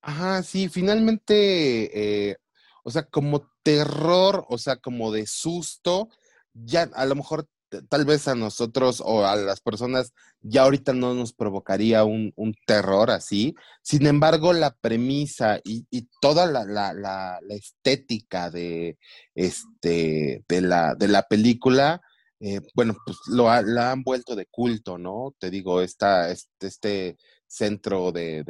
[0.01, 2.37] Ajá, sí, finalmente, eh,
[2.83, 6.09] o sea, como terror, o sea, como de susto,
[6.53, 7.47] ya a lo mejor
[7.89, 12.34] tal vez a nosotros o a las personas ya ahorita no nos provocaría un,
[12.65, 13.56] terror así.
[13.82, 15.86] Sin embargo, la premisa y,
[16.21, 18.97] toda la, estética de,
[19.36, 22.01] este, de, la, de la película,
[22.39, 25.34] eh, bueno, pues lo la han vuelto de culto, ¿no?
[25.39, 28.43] Te digo, esta, este, este centro de,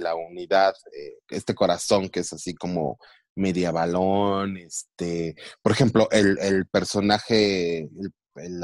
[0.00, 2.98] la unidad, eh, este corazón que es así como
[3.34, 7.88] medievalón, este, por ejemplo, el, el personaje,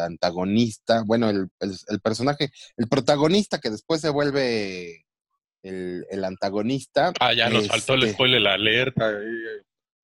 [0.01, 1.49] antagonista, bueno, el,
[2.03, 5.05] personaje, el protagonista que después se vuelve
[5.63, 7.13] el, antagonista.
[7.21, 9.13] Ah, ya nos faltó el este spoiler, la alerta.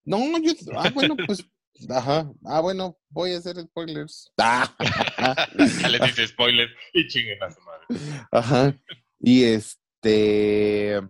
[0.04, 1.44] No, yo, ah, bueno, pues,
[1.90, 4.32] ajá, ah, bueno, voy a hacer spoilers.
[4.38, 8.26] ya le dice spoiler y chinguen a su madre.
[8.30, 8.74] Ajá,
[9.20, 11.00] y este,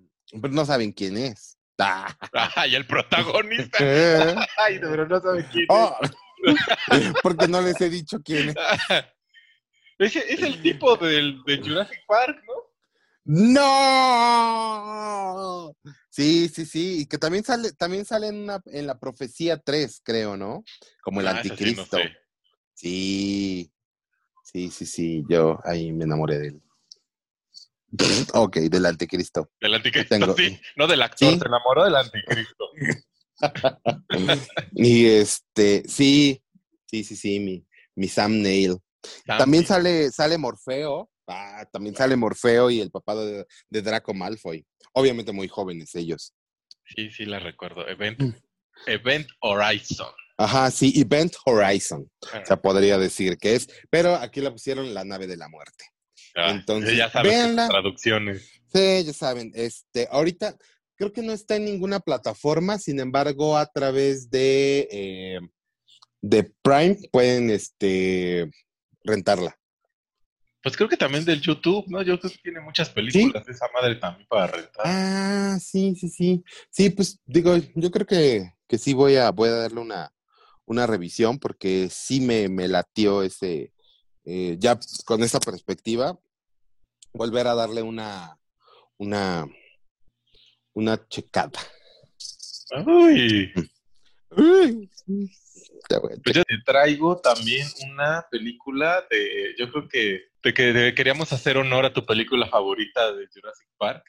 [0.40, 1.59] pero no saben quién es.
[2.33, 3.79] Ay, el protagonista.
[4.57, 5.68] Ay, pero no saben quién es.
[5.71, 5.97] Oh,
[7.22, 8.51] Porque no les he dicho quién
[9.98, 10.16] es.
[10.16, 12.55] Es, el tipo del, de Jurassic Park, ¿no?
[13.31, 13.68] ¡No!
[16.09, 17.01] Sí, sí, sí.
[17.01, 20.64] Y que también sale, también sale en, en la profecía 3, creo, ¿no?
[21.03, 21.98] Como el ah, anticristo.
[22.74, 23.72] Sí,
[24.42, 25.24] sí, sí, sí.
[25.29, 26.62] Yo ahí me enamoré de él.
[28.35, 29.51] Ok, del anticristo.
[29.61, 30.61] Del anticristo, sí.
[30.77, 32.70] No del actor, se enamoró del anticristo.
[34.72, 36.42] y este, sí,
[36.87, 38.77] sí, sí, sí, mi, mi Sam Neill.
[39.27, 41.11] También sale, sale Morfeo.
[41.27, 44.64] Ah, también sale Morfeo y el papá de, Draco Malfoy.
[44.94, 46.35] Obviamente muy jóvenes ellos.
[46.87, 47.87] Sí, sí, la recuerdo.
[47.87, 48.35] Event, mm.
[48.87, 50.09] Event Horizon.
[50.38, 52.11] Ajá, sí, Event Horizon.
[52.22, 53.68] O sea, podría decir que es.
[53.90, 55.85] Pero aquí la pusieron la nave de la muerte.
[56.35, 58.51] Ah, Entonces, ya saben traducciones.
[58.72, 59.53] Sí, ya saben.
[59.55, 60.57] Este, ahorita,
[60.98, 65.40] creo que no está en ninguna plataforma, sin embargo, a través de, eh,
[66.20, 68.50] de Prime pueden este,
[69.04, 69.56] rentarla.
[70.61, 72.02] Pues creo que también del YouTube, ¿no?
[72.02, 74.82] YouTube tiene muchas películas de esa madre también para rentar.
[74.84, 76.44] Ah, sí, sí, sí.
[76.68, 80.12] Sí, pues digo, yo creo que, que sí voy a, voy a darle una,
[80.66, 83.72] una revisión porque sí me, me latió ese,
[84.24, 86.18] eh, ya con esa perspectiva,
[87.12, 88.37] volver a darle una,
[88.98, 89.46] una,
[90.78, 91.60] una checada.
[92.86, 93.52] Uy.
[94.30, 94.90] Uy.
[96.22, 101.56] Pues yo te traigo también una película de, yo creo que, de que queríamos hacer
[101.56, 104.04] honor a tu película favorita de Jurassic Park.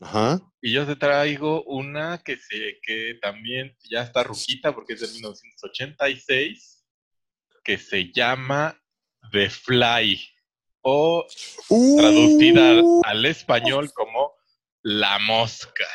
[0.00, 0.40] Ajá.
[0.60, 5.08] Y yo te traigo una que se, que también ya está ruquita porque es de
[5.08, 6.84] 1986,
[7.64, 8.78] que se llama
[9.30, 10.20] The Fly,
[10.82, 11.24] o
[11.96, 14.34] traducida al español como
[14.82, 15.86] la Mosca.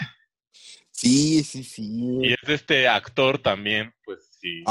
[0.91, 2.19] Sí, sí, sí.
[2.21, 4.63] Y es de este actor también, pues sí,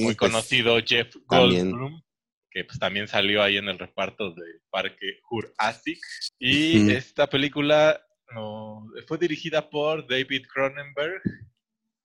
[0.00, 2.02] muy pues, conocido, Jeff Goldblum,
[2.50, 5.98] que pues también salió ahí en el reparto del Parque Jurassic.
[6.38, 8.00] Y esta película
[8.34, 11.22] no, fue dirigida por David Cronenberg.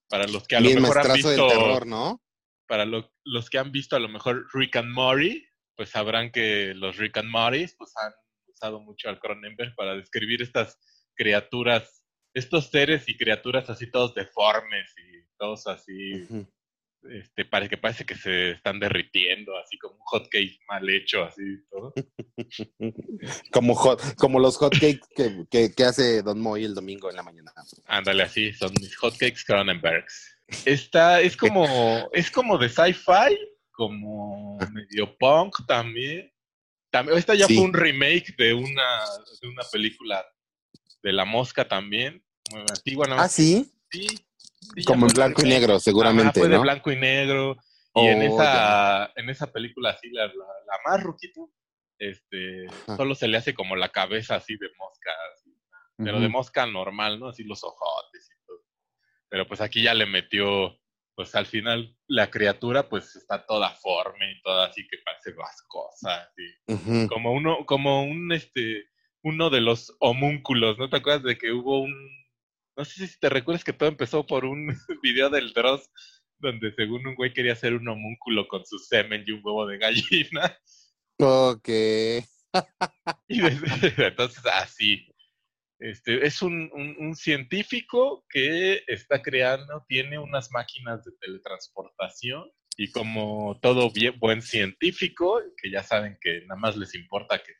[0.09, 1.47] Para los que a lo mejor han visto.
[1.47, 2.21] Terror, ¿no?
[2.67, 5.45] Para los que han visto a lo mejor Rick and Morty,
[5.75, 8.11] pues sabrán que los Rick and Morty pues han
[8.47, 10.77] usado mucho al Cronenberg para describir estas
[11.15, 16.27] criaturas, estos seres y criaturas así todos deformes y todos así
[17.09, 21.23] este, parece que parece que se están derritiendo, así como un hot cake mal hecho,
[21.23, 21.93] así todo.
[23.51, 27.15] como, hot, como los hot cakes que, que, que, hace Don Moy el domingo en
[27.15, 27.51] la mañana.
[27.85, 30.37] Ándale, así, son mis hot cakes Cronenbergs.
[30.65, 31.65] Esta es como,
[32.13, 33.37] es como de sci-fi,
[33.71, 36.31] como medio punk también.
[36.91, 39.05] también esta ya fue un remake de una,
[39.41, 40.23] de una película
[41.03, 43.07] de La Mosca también, muy antigua.
[43.07, 43.15] ¿no?
[43.15, 43.71] Ah, sí.
[43.89, 44.07] Sí,
[44.85, 46.39] como en blanco y negro, seguramente.
[46.39, 47.57] fue de blanco y negro.
[47.93, 51.51] Y en oh, esa, en esa película así, la, la, más ruquito,
[51.99, 55.11] este, solo se le hace como la cabeza así de mosca,
[55.97, 57.27] pero de mosca normal, ¿no?
[57.27, 58.63] Así los ojotes y todo.
[59.29, 60.79] Pero pues aquí ya le metió,
[61.15, 66.29] pues al final la criatura pues está toda forme y toda así que parece vascosa,
[66.29, 67.07] así.
[67.07, 68.85] Como uno, como un este,
[69.23, 72.21] uno de los homúnculos, ¿no te acuerdas de que hubo un
[72.77, 74.67] no sé si te recuerdas que todo empezó por un
[75.03, 75.89] video del Dross
[76.39, 79.77] donde según un güey quería hacer un homúnculo con su semen y un huevo de
[79.77, 80.57] gallina.
[81.19, 81.69] Ok.
[83.27, 83.41] y
[84.01, 85.07] entonces así.
[85.79, 93.59] Este, es un, un, científico que está creando, tiene unas máquinas de teletransportación y como
[93.61, 97.53] todo buen científico, que ya saben que nada más les importa que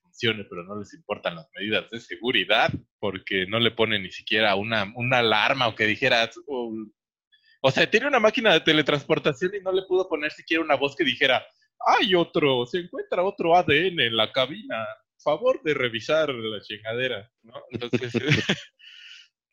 [0.50, 4.92] pero no les importan las medidas de seguridad, porque no le ponen ni siquiera una,
[4.96, 9.84] una alarma o que dijera, o, sea, tiene una máquina de teletransportación y no le
[9.84, 11.46] pudo poner siquiera una voz que dijera,
[11.86, 14.86] hay otro, se encuentra otro ADN en la cabina,
[15.18, 17.54] favor de revisar la chingadera, ¿no?
[17.72, 18.14] Entonces,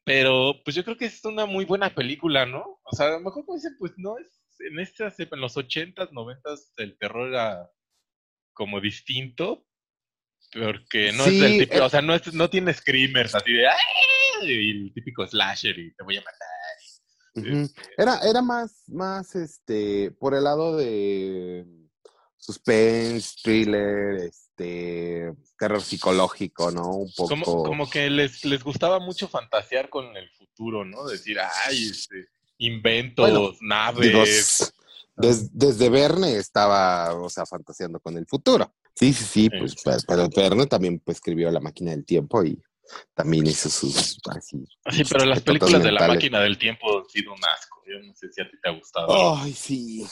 [0.05, 2.81] pero pues yo creo que es una muy buena película, ¿no?
[2.85, 4.27] O sea, a lo mejor dicen, pues no es,
[4.61, 7.71] en estas, en los ochentas, noventas, el terror era
[8.53, 9.67] como distinto,
[10.53, 13.67] porque no es el típico, eh o sea, no, es, no tiene screamers así de
[14.43, 16.49] y el típico slasher y te voy a matar.
[17.35, 21.65] Este era, era más, más este, por el lado de
[22.37, 26.89] suspense, thriller, este, terror psicológico, ¿no?
[26.91, 27.29] Un poco.
[27.29, 31.07] Como, como que les, les gustaba mucho fantasear con el futuro, ¿no?
[31.07, 34.73] Decir, ay, este, inventos, naves.
[35.17, 38.75] desde Verne estaba, o sea, fantaseando con el futuro.
[38.95, 42.61] Sí, sí, sí, pues, pero Verne también pues, escribió La máquina del tiempo y
[43.15, 44.19] también hizo sus...
[44.29, 47.83] Así, sí, pero las películas de La máquina del tiempo han sido un asco.
[47.87, 49.37] Yo no sé si a ti te ha gustado.
[49.37, 50.07] Ay, sí.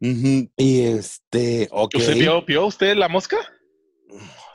[0.00, 3.36] Y este, ¿Usted vio, usted La Mosca?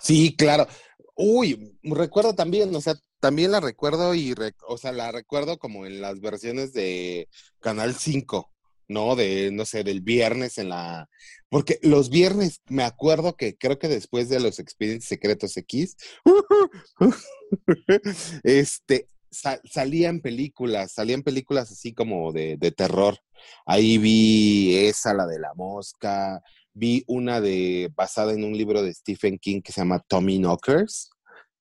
[0.01, 0.67] Sí, claro.
[1.15, 4.35] Uy, recuerdo también, o sea, también la recuerdo y,
[4.67, 7.29] o sea, la recuerdo como en las versiones de
[7.59, 8.49] Canal 5.
[8.89, 9.15] ¿no?
[9.15, 11.07] De, no sé, del viernes en la...
[11.47, 15.95] Porque los viernes, me acuerdo que creo que después de los expedientes secretos X,
[18.43, 23.17] este, salían películas, salían películas así como de, de, terror.
[23.65, 26.41] Ahí vi esa, la de la mosca,
[26.73, 31.11] vi una de, basada en un libro de Stephen King que se llama Tommy Knockers,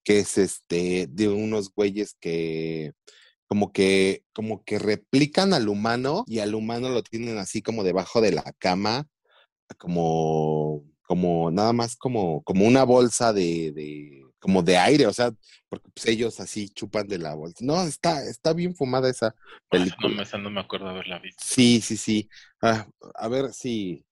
[0.05, 2.93] que es este, de unos güeyes que
[3.47, 8.21] como que, como que replican al humano y al humano lo tienen así como debajo
[8.21, 9.09] de la cama,
[9.77, 15.33] como, como nada más como, como una bolsa de, de como de aire, o sea,
[15.69, 17.65] porque pues, ellos así chupan de la bolsa.
[17.65, 19.35] No, está, está bien fumada esa
[19.69, 20.25] película.
[20.33, 21.43] no, no me acuerdo haberla visto.
[21.45, 22.29] Sí, sí, sí.
[22.63, 22.87] Ah,
[23.17, 24.05] a ver si,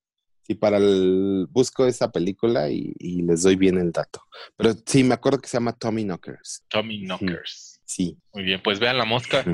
[0.49, 4.23] si para el busco esa película y, y, les doy bien el dato.
[4.57, 6.65] Pero sí, me acuerdo que se llama Tommy Knockers.
[6.69, 7.81] Tommy Knockers.
[7.85, 8.17] Sí.
[8.33, 9.45] Muy bien, pues vean la mosca.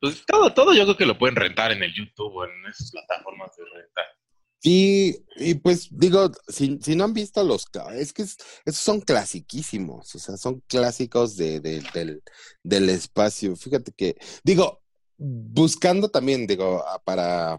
[0.00, 2.90] Pues todo, todo yo creo que lo pueden rentar en el YouTube o en esas
[2.90, 4.00] plataformas de renta.
[4.62, 10.14] Sí, y pues digo, si, si no han visto los, es que esos son clasiquísimos,
[10.14, 12.22] o sea, son clásicos de, del,
[12.62, 13.56] del espacio.
[13.56, 14.80] Fíjate que, digo,
[15.18, 17.58] buscando también, digo, para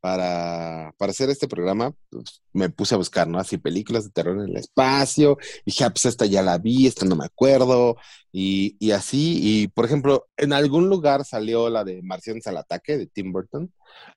[0.00, 3.38] para, para hacer este programa, pues, me puse a buscar, ¿no?
[3.38, 5.38] Así películas de terror en el espacio.
[5.64, 7.96] Y dije, ah, pues esta ya la vi, esta no me acuerdo.
[8.32, 12.96] Y, y así, y por ejemplo, en algún lugar salió la de Marcianos al ataque
[12.96, 13.72] de Tim Burton.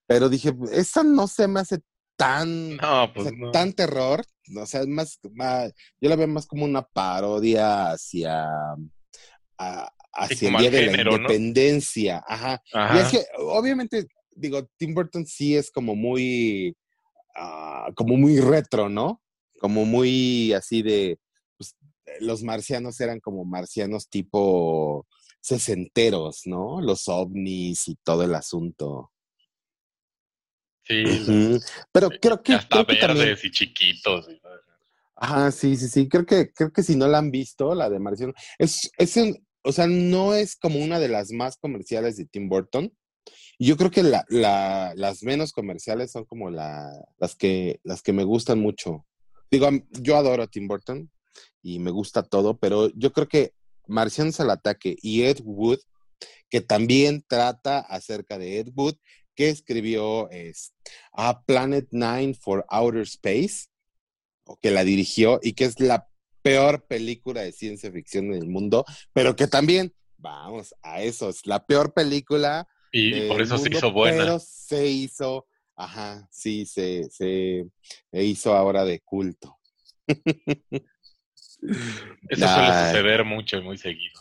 [0.08, 1.80] Pero dije, esa no se me hace
[2.16, 2.78] tan,
[3.14, 4.24] pues tan terror.
[4.56, 5.20] O sea, es más,
[6.00, 8.46] yo la veo más como una parodia hacia,
[9.58, 12.24] hacia el día de la independencia.
[12.28, 12.62] Ajá.
[12.96, 16.76] Y es que, obviamente, digo, Tim Burton sí es como muy,
[17.36, 19.22] ah, como muy retro, ¿no?
[19.60, 21.20] Como muy así de,
[21.58, 21.76] pues,
[22.20, 25.08] los marcianos eran como marcianos tipo
[25.40, 26.82] sesenteros, ¿no?
[26.82, 29.12] Los ovnis y todo el asunto.
[30.84, 31.04] Sí.
[31.92, 32.54] Pero creo que...
[32.54, 34.28] Hasta verdes y chiquitos.
[35.16, 36.10] Ajá, sí, sí, sí.
[36.10, 39.18] Creo que, creo que si no la han visto, la de Marciano, es, es
[39.64, 42.92] o sea, no es como una de las más comerciales de Tim Burton,
[43.68, 48.14] yo creo que la, la, las menos comerciales son como la, las, que, las que
[48.14, 49.06] me gustan mucho.
[49.52, 51.12] Digo, yo adoro a Tim Burton
[51.62, 53.54] y me gusta todo, pero yo creo que
[53.88, 55.80] Marcianos al ataque y Ed Wood,
[56.50, 58.96] que también trata acerca de Ed Wood,
[59.36, 60.74] que escribió es,
[61.12, 63.68] A Planet Nine for Outer Space,
[64.44, 66.08] o que la dirigió y que es la
[66.42, 71.66] peor película de ciencia ficción del mundo, pero que también, vamos, a eso, es la
[71.66, 72.68] peor película.
[72.92, 74.18] Y por eso se hizo buena.
[74.18, 77.66] Pero se hizo, ajá, sí, se, se
[78.12, 79.58] hizo ahora de culto.
[81.62, 84.20] Eso suele suceder mucho y muy seguido.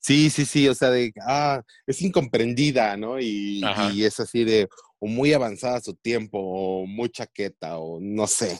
[0.00, 3.20] Sí, sí, sí, o sea, de, ah, es incomprendida, ¿no?
[3.20, 3.62] Y,
[3.92, 4.68] y, es así de,
[4.98, 8.58] o muy avanzada su tiempo, o muy chaqueta, o no sé.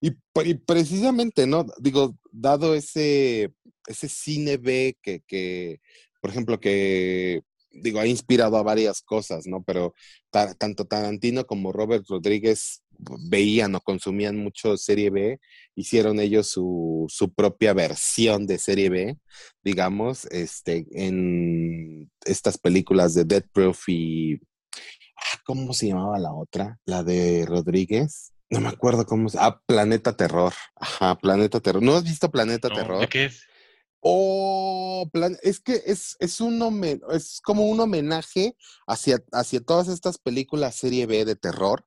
[0.00, 0.10] Y,
[0.66, 1.66] precisamente, ¿no?
[1.78, 3.52] Digo, dado ese,
[3.86, 5.80] ese cine B que, que,
[6.20, 7.42] por ejemplo, que,
[7.72, 9.62] digo, ha inspirado a varias cosas, ¿no?
[9.62, 9.94] Pero
[10.30, 12.82] tanto Tarantino como Robert Rodríguez
[13.28, 15.40] veían o consumían mucho serie B,
[15.74, 19.18] hicieron ellos su, su, propia versión de serie B,
[19.62, 24.34] digamos, este, en estas películas de Dead Proof y...
[25.16, 26.78] Ah, ¿Cómo se llamaba la otra?
[26.84, 28.32] La de Rodríguez.
[28.50, 30.52] No me acuerdo cómo se Ah, Planeta Terror.
[30.76, 31.82] Ajá, Planeta Terror.
[31.82, 33.00] ¿No has visto Planeta Terror?
[33.00, 33.42] ¿De qué es?
[34.04, 38.56] Oh, plan, es que es, es, un es como un homenaje
[38.88, 41.86] hacia, hacia todas estas películas serie B de terror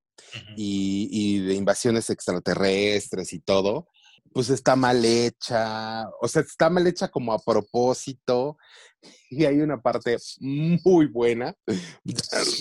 [0.55, 3.89] y, y, de invasiones extraterrestres y todo.
[4.33, 8.57] Pues está mal hecha, o sea, está mal hecha como a propósito.
[9.29, 11.53] Y hay una parte muy buena.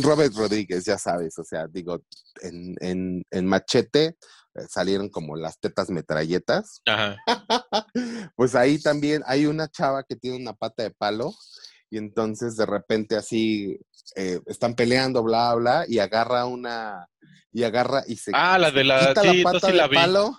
[0.01, 2.03] Robert Rodríguez, ya sabes, o sea, digo,
[2.43, 4.17] en, en, en Machete
[4.69, 6.83] salieron como las tetas metralletas.
[6.87, 7.17] Ajá.
[8.37, 11.35] pues ahí también hay una chava que tiene una pata de palo
[11.91, 13.79] y entonces de repente así
[14.17, 17.09] eh, están peleando, bla, bla, y agarra una,
[17.53, 20.37] y agarra y se ah, la de la, quita la pata de palo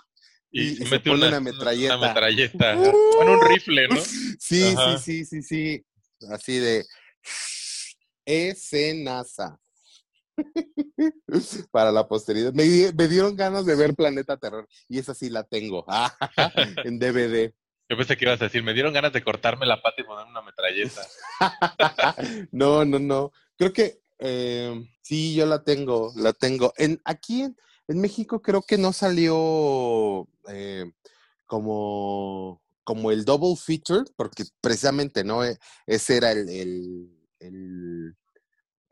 [0.50, 1.98] y, se pone una, metralleta.
[1.98, 2.76] Una metralleta.
[2.76, 4.00] Un rifle, ¿no?
[4.38, 5.86] Sí, sí, sí, sí, sí.
[6.30, 6.84] Así de
[8.24, 9.58] escenaza.
[11.70, 12.52] para la posteridad.
[12.52, 12.64] Me,
[13.08, 15.84] dieron ganas de ver Planeta Terror y esa sí la tengo
[16.84, 17.52] en DVD.
[17.88, 20.32] Yo pensé que ibas a decir, me dieron ganas de cortarme la pata y ponerme
[20.32, 21.02] una metralleta.
[22.50, 23.32] no, no, no.
[23.56, 26.72] Creo que eh, sí, yo la tengo, la tengo.
[26.76, 27.56] En, aquí en,
[27.88, 30.90] México creo que no salió eh,
[31.46, 35.56] como, como el double feature, porque precisamente no, e,
[35.86, 37.08] ese era el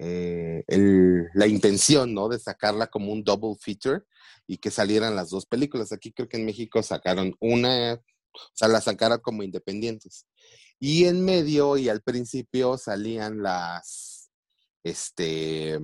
[0.04, 0.64] eh,
[1.34, 2.28] la intención, ¿no?
[2.28, 4.02] De sacarla como un double feature
[4.46, 5.92] y que salieran las dos películas.
[5.92, 8.00] Aquí creo que en México sacaron una, o
[8.52, 10.26] sea, la sacaron como independientes.
[10.78, 14.30] Y en medio y al principio salían las,
[14.82, 15.80] este,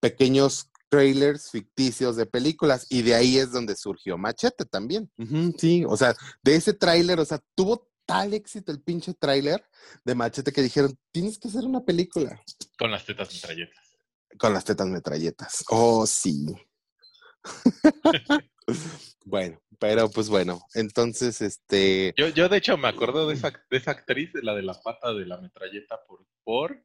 [0.00, 5.10] pequeños trailers ficticios de películas y de ahí es donde surgió Machete también.
[5.58, 9.62] sí, o sea, de ese trailer, o sea, tuvo tal éxito el pinche tráiler
[10.04, 12.40] de Machete que dijeron, tienes que hacer una película.
[12.78, 13.98] Con las tetas metralletas.
[14.38, 15.64] Con las tetas metralletas.
[15.68, 16.46] Oh, sí.
[19.24, 22.14] bueno, pero pues bueno, entonces este...
[22.16, 24.74] Yo, yo de hecho me acuerdo de esa, de esa actriz, de la de la
[24.74, 26.82] pata de la metralleta por, por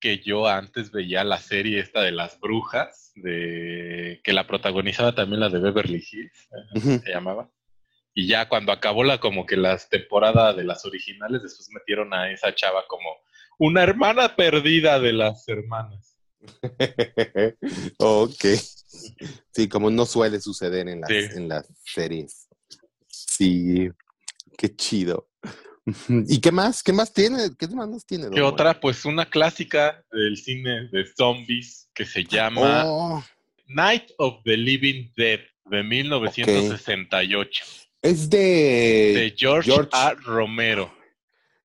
[0.00, 5.40] que yo antes veía la serie esta de las brujas, de que la protagonizaba también
[5.40, 7.50] la de Beverly Hills, se llamaba.
[8.18, 12.32] Y ya cuando acabó la como que las temporadas de las originales, después metieron a
[12.32, 13.04] esa chava como
[13.58, 16.16] una hermana perdida de las hermanas.
[17.98, 18.44] ok.
[19.52, 22.48] Sí, como no suele suceder en las, en las series.
[23.06, 23.90] Sí,
[24.56, 25.28] qué chido.
[26.26, 26.82] ¿Y qué más?
[26.82, 27.50] ¿Qué más tiene?
[27.58, 28.30] ¿Qué más tiene?
[28.30, 28.80] ¿Qué otra?
[28.80, 33.22] Pues una clásica del cine de zombies que se llama oh.
[33.66, 37.85] Night of the Living Dead de 1968.
[38.06, 40.14] Es de, George, A.
[40.14, 40.94] Romero.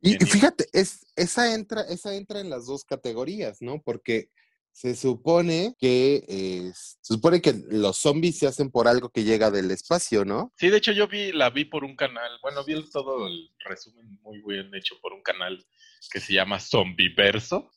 [0.01, 3.79] Y, fíjate, es, esa, entra, esa entra en las dos categorías, ¿no?
[3.83, 4.31] Porque
[4.71, 9.69] se supone que se supone que los zombies se hacen por algo que llega del
[9.69, 10.51] espacio, ¿no?
[10.57, 14.17] Sí, de hecho yo vi, la vi por un canal, bueno, vi todo el resumen
[14.23, 15.63] muy bien hecho por un canal
[16.09, 17.69] que se llama Zombieverso.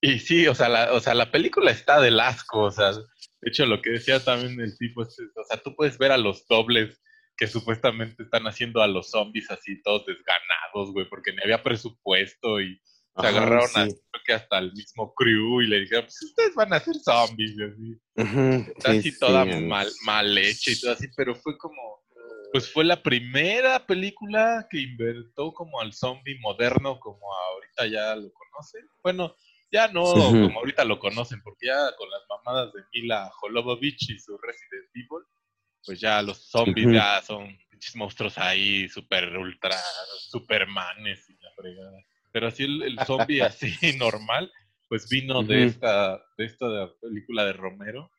[0.00, 3.02] Y sí, o sea, la, o sea, la película está del asco, o sea, de
[3.42, 6.46] hecho lo que decía también el tipo, es, o sea, tú puedes ver a los
[6.46, 7.02] dobles
[7.36, 12.60] que supuestamente están haciendo a los zombies así todos desganados, güey, porque ni había presupuesto
[12.60, 12.80] y
[13.20, 13.68] se agarraron
[14.24, 17.62] que hasta el mismo crew y le dijeron, pues ustedes van a ser zombies, y
[17.64, 18.72] así.
[18.84, 22.02] así toda mal, mal hecha y todo así, pero fue como,
[22.52, 28.30] pues fue la primera película que inventó como al zombie moderno como ahorita ya lo
[28.32, 28.86] conocen.
[29.02, 29.34] Bueno,
[29.72, 34.18] Ya no como ahorita lo conocen, porque ya con las mamadas de Mila Jovovich y
[34.18, 35.24] su Resident Evil,
[35.84, 37.56] pues ya los zombies ya son
[37.94, 39.76] monstruos ahí, super ultra,
[40.18, 41.98] supermanes y la fregada.
[42.32, 44.50] Pero así el, el zombie así normal,
[44.88, 46.66] pues vino de esta, de esta
[47.00, 48.10] película de Romero.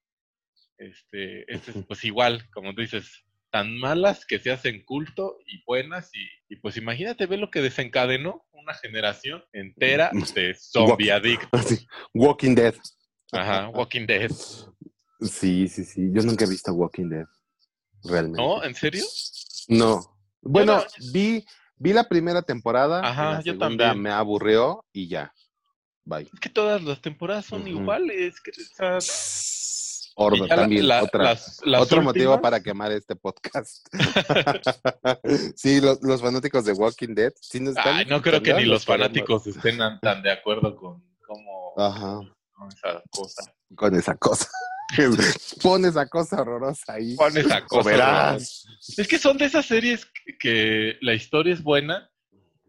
[0.77, 5.63] Este, este es pues igual, como tú dices, tan malas que se hacen culto y
[5.65, 11.85] buenas y, y pues imagínate ver lo que desencadenó una generación entera de zombie adictos.
[12.13, 12.75] Walking Dead.
[13.31, 14.31] Ajá, Walking Dead.
[15.21, 16.09] Sí, sí, sí.
[16.13, 17.25] Yo nunca he visto Walking Dead.
[18.03, 18.41] Realmente.
[18.41, 18.63] ¿No?
[18.63, 19.03] ¿En serio?
[19.67, 20.17] No.
[20.41, 21.45] Bueno, no- vi,
[21.77, 23.01] vi la primera temporada.
[23.07, 24.01] Ajá, la yo también.
[24.01, 25.33] Me aburrió y ya.
[26.05, 26.29] Bye.
[26.33, 28.39] Es que todas las temporadas son iguales.
[28.41, 28.51] Que,
[30.15, 30.87] Ordo, la- también.
[30.87, 33.87] la- otra, las- las otro motivo para quemar este podcast.
[35.55, 37.33] sí, los, los fanáticos de Walking Dead.
[37.41, 40.75] ¿sí nos están Ay, no creo que ni los fanáticos estén tan- tan de acuerdo
[40.75, 42.19] con cómo Ajá,
[42.51, 43.53] con esa cosa.
[43.75, 44.47] con esa cosa.
[45.61, 47.15] Pon esa cosa horrorosa ahí.
[47.15, 47.89] Pon esa cosa.
[47.89, 48.65] verás.
[48.97, 52.09] Es que son de esas series que, que la historia es buena,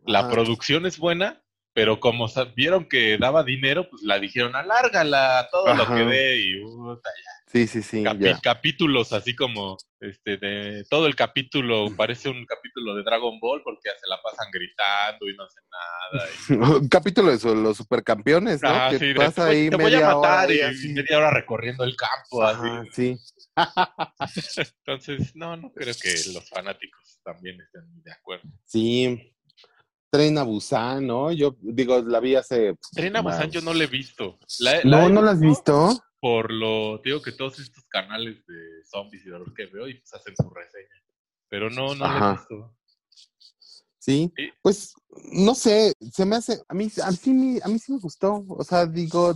[0.07, 1.43] la producción es buena,
[1.75, 6.63] pero como vieron que daba dinero, pues la dijeron, alárgala todo lo que dé y
[6.63, 7.11] puta,
[7.55, 8.03] Sí, sí, sí.
[8.03, 8.41] capi- ya.
[8.43, 13.83] capítulos así como este de todo el capítulo parece un capítulo de Dragon Ball porque
[13.91, 16.29] ya se la pasan gritando y no hacen nada.
[16.49, 16.53] y-
[16.83, 18.69] Un capítulo de su- los supercampeones, ¿no?
[18.71, 20.61] Ah, que sí, de, pasa te voy- ahí te voy media a matar hora y,
[20.63, 20.89] así.
[20.89, 22.91] media hora recorriendo el campo así.
[22.93, 23.17] Sí.
[24.87, 28.49] Entonces, no, no creo que los fanáticos también estén de acuerdo.
[28.65, 29.31] Sí.
[30.11, 31.33] Tren a Busan, ¿no?
[31.33, 32.77] Yo digo, la vi hace.
[32.93, 34.39] Tren a Busan yo no la he visto.
[34.61, 35.91] La- la No, he ¿no la has visto?
[36.25, 39.99] Por lo, digo que todos estos canales de zombies y de los que veo y
[39.99, 41.05] pues hacen su reseña.
[41.51, 42.75] Pero no, no la he visto.
[43.99, 44.33] Sí.
[44.35, 44.51] Sí.
[44.63, 44.95] Pues,
[45.33, 46.63] no sé, se me hace.
[46.67, 48.43] A mí, a mí, sí me- a mí sí me gustó.
[48.49, 49.35] O sea, digo,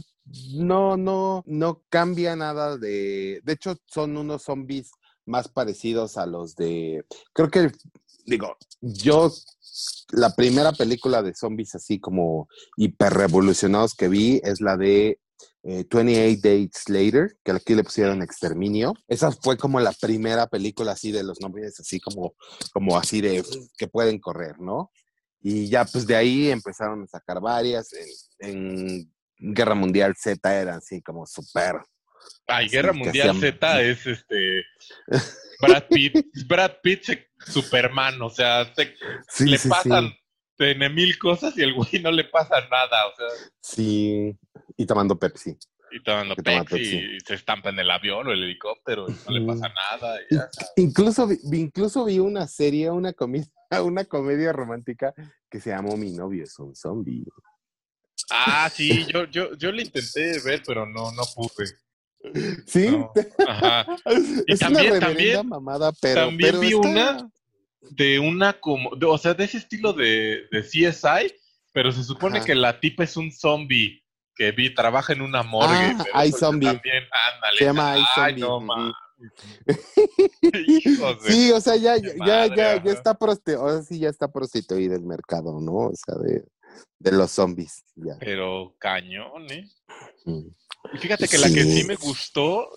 [0.55, 3.43] no, no, no cambia nada de.
[3.45, 4.91] De hecho, son unos zombies
[5.27, 7.05] más parecidos a los de.
[7.35, 7.71] Creo que,
[8.25, 9.31] digo, yo.
[10.13, 15.21] La primera película de zombies así como hiperrevolucionados que vi es la de
[15.65, 18.95] eh, 28 Days Later, que aquí le pusieron Exterminio.
[19.07, 22.35] Esa fue como la primera película así de los nombres, así como,
[22.73, 23.45] como así de
[23.77, 24.91] que pueden correr, ¿no?
[25.41, 27.91] Y ya pues de ahí empezaron a sacar varias.
[28.41, 31.77] En, en Guerra Mundial Z eran así como súper.
[32.47, 34.65] Ay, Guerra Mundial hacían- Z es este.
[35.61, 37.03] Brad Pitt, Brad Pitt,
[37.47, 38.73] Superman, o sea,
[39.29, 40.17] Sí, le sí, pasan sí.
[40.57, 44.37] tiene mil cosas y el güey no le pasa nada, o sea, Sí,
[44.79, 45.57] y tomando Pepsi.
[45.91, 46.97] y tomando Pepsi Pepsi.
[47.17, 50.19] y se estampa en el avión o el helicóptero y no le pasa nada.
[50.31, 50.49] y ya.
[50.77, 53.51] Incluso vi, incluso vi una serie, una comedia,
[53.85, 55.13] una comedia romántica
[55.51, 57.25] que se llamó Mi novio es un zombie.
[58.31, 61.67] Ah, sí, yo, yo, yo le intenté ver, pero no, no pude.
[62.67, 63.13] Sí, No.
[63.47, 63.87] Ajá.
[64.47, 67.31] Y es también- una también- mamada, pero también pero vi está- una
[67.91, 71.33] de una como, de- o sea, de ese estilo de, de CSI,
[71.73, 72.47] pero se supone Ajá.
[72.47, 74.03] que la tipa es un zombie
[74.39, 75.75] que vi, trabaja en una morgue.
[75.99, 76.67] Ah, pues Zombie.
[76.73, 77.59] También, ándale.
[77.59, 78.93] Se llama Ay, Zombie, no.
[80.69, 82.91] Hijos de- Sí, o sea, ya, ya, madre, ya, ya, ajá.
[82.91, 85.73] está prosti ahora sí ya está prostituido el mercado, ¿no?
[85.89, 86.45] O sea, de,
[87.01, 88.17] de los zombies, ya.
[88.21, 89.69] Pero cañón, ¿eh?
[90.25, 90.47] Mm.
[90.95, 91.81] Y fíjate que la que Sí.
[91.81, 92.69] sí me gustó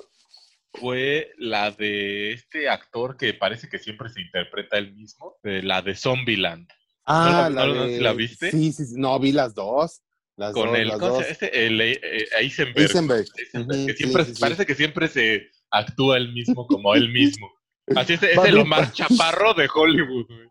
[0.73, 5.81] fue la de este actor que parece que siempre se interpreta él mismo, de la
[5.83, 6.67] de Zombieland.
[7.05, 8.49] Ah, no- no sé si la viste?
[8.51, 10.01] Sí, sí, sí, no, vi las dos.
[10.41, 11.25] Las Con dos, el, ¿cómo dos.
[11.29, 11.67] este?
[11.67, 12.75] El, eh, eh, Eisenberg.
[12.75, 14.41] Que siempre, sí, sí.
[14.41, 17.47] parece que siempre se actúa él mismo como él mismo.
[17.95, 20.25] Así es, es el Omar Chaparro de Hollywood.
[20.25, 20.49] güey.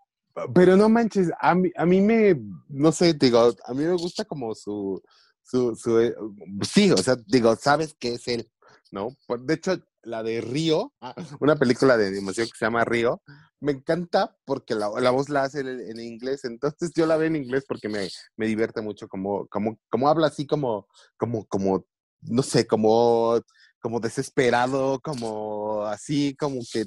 [0.54, 4.24] Pero no manches, a mí, a mí me, no sé, digo, a mí me gusta
[4.24, 5.02] como su,
[5.42, 6.14] su, su, eh,
[6.62, 8.48] sí, o sea, digo, sabes que es él,
[8.90, 9.16] ¿no?
[9.26, 10.92] Por- De hecho, la de Río,
[11.40, 13.22] una película de animación que se llama Río,
[13.60, 17.28] me encanta porque la, la voz la hace en, en inglés, entonces yo la veo
[17.28, 20.88] en inglés porque me, me divierte mucho como, como, como habla así como,
[21.18, 21.84] como, como,
[22.22, 23.40] no sé, como,
[23.80, 26.86] como desesperado, como así, como que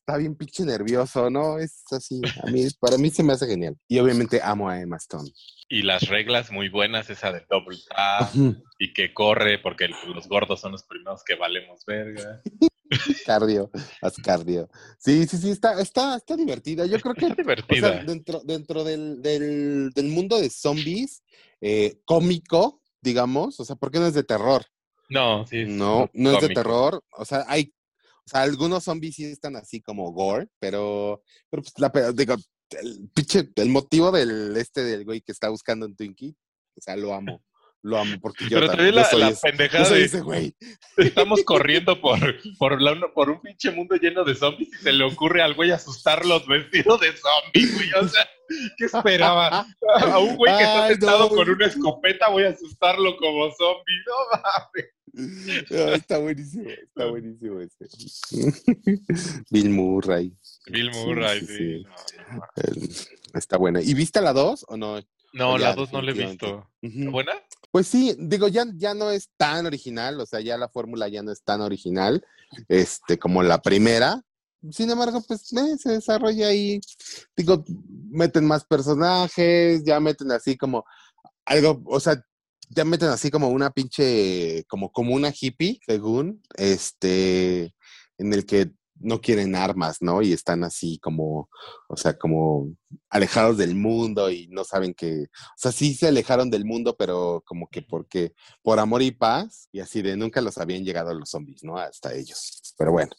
[0.00, 1.58] está bien pinche nervioso, ¿no?
[1.58, 3.74] Es así, a mí, para mí se me hace genial.
[3.88, 5.30] Y obviamente amo a Emma Stone.
[5.68, 8.30] Y las reglas muy buenas, esa del double tap
[8.78, 12.42] y que corre porque los gordos son los primeros que valemos verga.
[13.26, 13.70] cardio,
[14.02, 14.68] haz cardio.
[14.98, 16.86] Sí, sí, sí, está, está, está divertida.
[16.86, 17.92] Yo creo que o divertida.
[17.92, 21.22] sea, dentro, dentro del, del, del mundo de zombies,
[21.60, 24.64] eh, cómico, digamos, o sea, porque no es de terror.
[25.08, 25.64] no, sí.
[25.66, 27.02] No, no es de terror.
[27.10, 27.72] O sea, hay,
[28.26, 32.36] o sea, algunos zombies sí están así como gore, pero, pero pues la, digo,
[32.80, 36.34] el pinche, el motivo del este del güey que está buscando un Twinkie,
[36.76, 37.42] o sea, lo amo.
[37.82, 40.56] lo amo porque yo Pero también la, soy la ese- pendejada soy de ese güey.
[40.96, 42.18] estamos corriendo por,
[42.58, 45.70] por, la- por un pinche mundo lleno de zombies y se le ocurre al güey
[45.70, 47.90] asustarlos vestido de zombie, güey.
[48.02, 48.26] O sea,
[48.78, 49.66] ¿qué esperaba?
[50.00, 53.50] A un güey que está Ay, sentado no, con una escopeta voy a asustarlo como
[53.52, 54.00] zombie.
[54.06, 54.90] No mames.
[55.70, 57.86] Está buenísimo, está buenísimo ese.
[59.50, 60.32] Bill Murray.
[60.66, 61.86] Bill Murray, sí, sí.
[62.06, 62.16] sí.
[63.32, 63.80] No, está buena.
[63.82, 65.00] ¿Y viste la 2 o no?
[65.34, 66.70] No, Ya, la dos no la he visto.
[66.80, 67.32] ¿Buena?
[67.72, 71.24] Pues sí, digo, ya, ya no es tan original, o sea, ya la fórmula ya
[71.24, 72.24] no es tan original,
[72.68, 74.22] este, como la primera.
[74.70, 76.80] Sin embargo, pues eh, se desarrolla ahí,
[77.36, 77.64] digo,
[78.10, 80.84] meten más personajes, ya meten así como
[81.44, 82.24] algo, o sea,
[82.70, 87.74] ya meten así como una pinche, como, como una hippie, según, este,
[88.18, 88.70] en el que
[89.00, 90.22] no quieren armas, ¿no?
[90.22, 91.48] Y están así como,
[91.88, 92.74] o sea, como
[93.08, 97.42] alejados del mundo y no saben que, o sea, sí se alejaron del mundo, pero
[97.46, 98.32] como que porque,
[98.62, 101.76] por amor y paz, y así de nunca los habían llegado los zombies, ¿no?
[101.76, 102.74] Hasta ellos.
[102.78, 103.12] Pero bueno,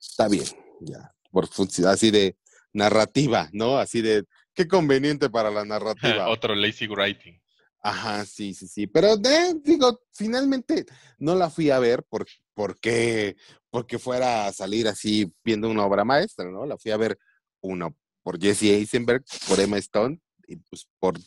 [0.00, 0.46] está bien,
[0.80, 2.36] ya, por función, así de
[2.72, 3.78] narrativa, ¿no?
[3.78, 4.24] Así de,
[4.54, 6.28] qué conveniente para la narrativa.
[6.28, 7.40] Otro lazy writing.
[7.80, 8.86] Ajá, sí, sí, sí.
[8.88, 10.86] Pero eh, digo, finalmente
[11.18, 13.36] no la fui a ver por, porque,
[13.68, 16.64] porque fuera a salir así viendo una obra maestra, ¿no?
[16.64, 17.18] La fui a ver,
[17.60, 21.18] uno, por Jesse Eisenberg, por Emma Stone, y pues por,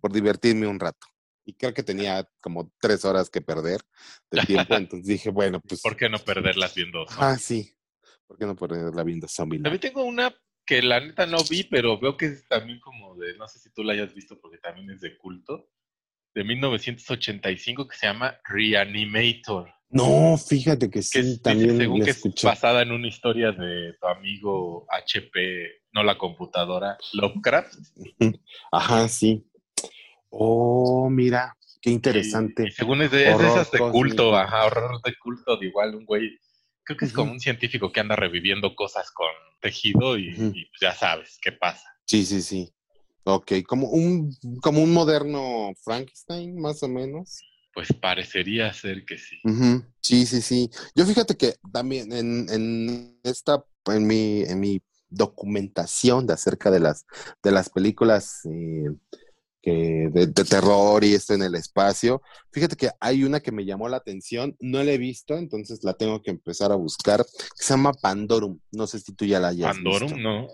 [0.00, 1.06] por divertirme un rato.
[1.44, 3.80] Y creo que tenía como tres horas que perder
[4.30, 5.80] de tiempo, entonces dije, bueno, pues.
[5.80, 7.06] ¿Por qué no perderlas viendo?
[7.10, 7.72] Ah, sí.
[8.26, 9.28] ¿Por qué no ponerla viendo?
[9.28, 10.34] También tengo una
[10.66, 13.70] que la neta no vi, pero veo que es también como de, no sé si
[13.70, 15.68] tú la hayas visto porque también es de culto,
[16.34, 19.70] de 1985 que se llama Reanimator.
[19.90, 23.08] No, fíjate que Que sí, es, dice, también según la que es basada en una
[23.08, 27.74] historia de tu amigo HP, no la computadora, Lovecraft.
[28.72, 29.46] Ajá, sí.
[30.30, 32.64] Oh, mira, qué interesante.
[32.64, 35.94] Y, y según es de, es esas de culto, ajá, horror de culto, de igual
[35.94, 36.38] un güey,
[36.84, 39.28] creo que es como un científico que anda reviviendo cosas con
[39.60, 41.86] tejido y, y ya sabes qué pasa.
[42.06, 42.72] Sí, sí, sí.
[43.24, 47.40] Ok, como un, como un moderno Frankenstein, más o menos.
[47.74, 49.36] Pues parecería ser que sí.
[50.00, 50.70] Sí, sí, sí.
[50.94, 56.80] Yo fíjate que también en, en esta, en mi, en mi documentación de acerca de
[56.80, 57.06] las,
[57.42, 58.90] de las películas eh,
[59.62, 62.20] que, de, de terror y esto en el espacio,
[62.50, 65.94] fíjate que hay una que me llamó la atención, no la he visto, entonces la
[65.94, 68.58] tengo que empezar a buscar, que se llama Pandorum.
[68.72, 70.18] No sé si tú ya la hayas Pandorum, visto.
[70.18, 70.48] ¿no?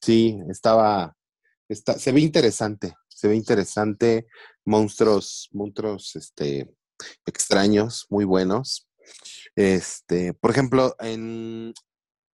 [0.00, 1.14] Sí, estaba,
[1.72, 4.26] está, se ve interesante, se ve interesante,
[4.64, 6.72] monstruos, monstruos, este,
[7.26, 8.88] extraños, muy buenos.
[9.56, 11.74] Este, por ejemplo, en,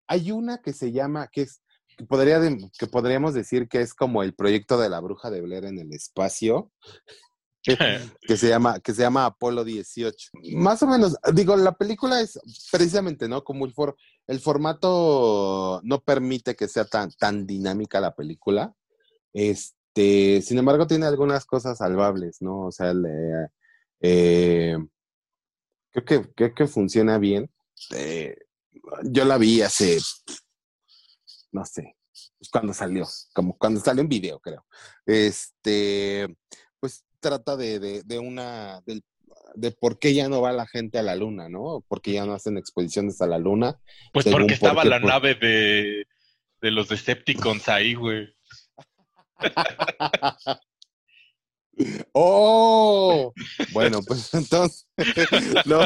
[0.07, 1.62] hay una que se llama, que es,
[1.97, 5.41] que podría, de- que podríamos decir que es como el proyecto de la bruja de
[5.41, 6.70] Blair en el espacio,
[8.22, 10.30] que se llama, que se llama Apolo 18.
[10.55, 12.39] Más o menos, digo, la película es
[12.70, 13.43] precisamente, ¿no?
[13.45, 18.74] Como el, for- el formato no permite que sea tan, tan dinámica la película.
[19.32, 22.66] Este, sin embargo, tiene algunas cosas salvables, ¿no?
[22.66, 23.48] O sea, le-
[24.00, 24.76] eh,
[25.90, 27.50] creo que, creo que funciona bien.
[27.94, 28.36] Eh,
[29.04, 29.98] yo la vi hace,
[31.52, 31.96] no sé,
[32.52, 34.64] cuando salió, como cuando salió en video, creo.
[35.06, 36.26] Este,
[36.80, 39.04] pues trata de, de, de una, del-
[39.54, 41.82] de por qué ya no va la gente a la luna, ¿no?
[41.88, 43.80] Por qué ya no hacen expediciones a la luna.
[44.12, 46.06] Pues porque estaba por qué, la nave de,
[46.60, 48.28] de los Decepticons ahí, güey.
[52.12, 53.32] ¡Oh!
[53.72, 54.86] Bueno, pues entonces,
[55.64, 55.80] no.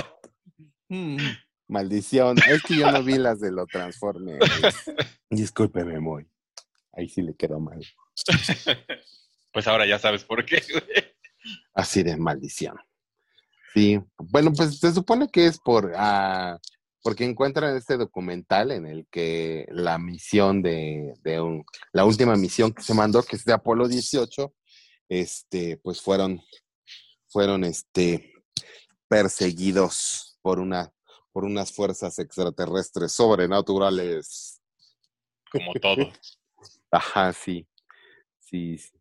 [1.69, 4.39] Maldición, es que yo no vi las de lo transforme.
[5.31, 6.27] Discúlpeme, muy.
[6.93, 7.81] Ahí sí le quedó mal.
[9.53, 10.63] Pues ahora ya sabes por qué.
[11.75, 12.77] Así de maldición.
[13.75, 16.59] Sí, bueno, pues se supone que es por ah,
[17.03, 22.73] porque encuentran este documental en el que la misión de, de un, la última misión
[22.73, 24.55] que se mandó, que es de Apolo 18,
[25.09, 26.41] este, pues fueron,
[27.29, 28.33] fueron este
[29.09, 30.91] perseguidos por una,
[31.33, 34.61] por unas fuerzas extraterrestres sobrenaturales.
[35.51, 36.11] Como todo.
[36.91, 37.67] Ajá, sí.
[38.41, 38.93] Sí, sí.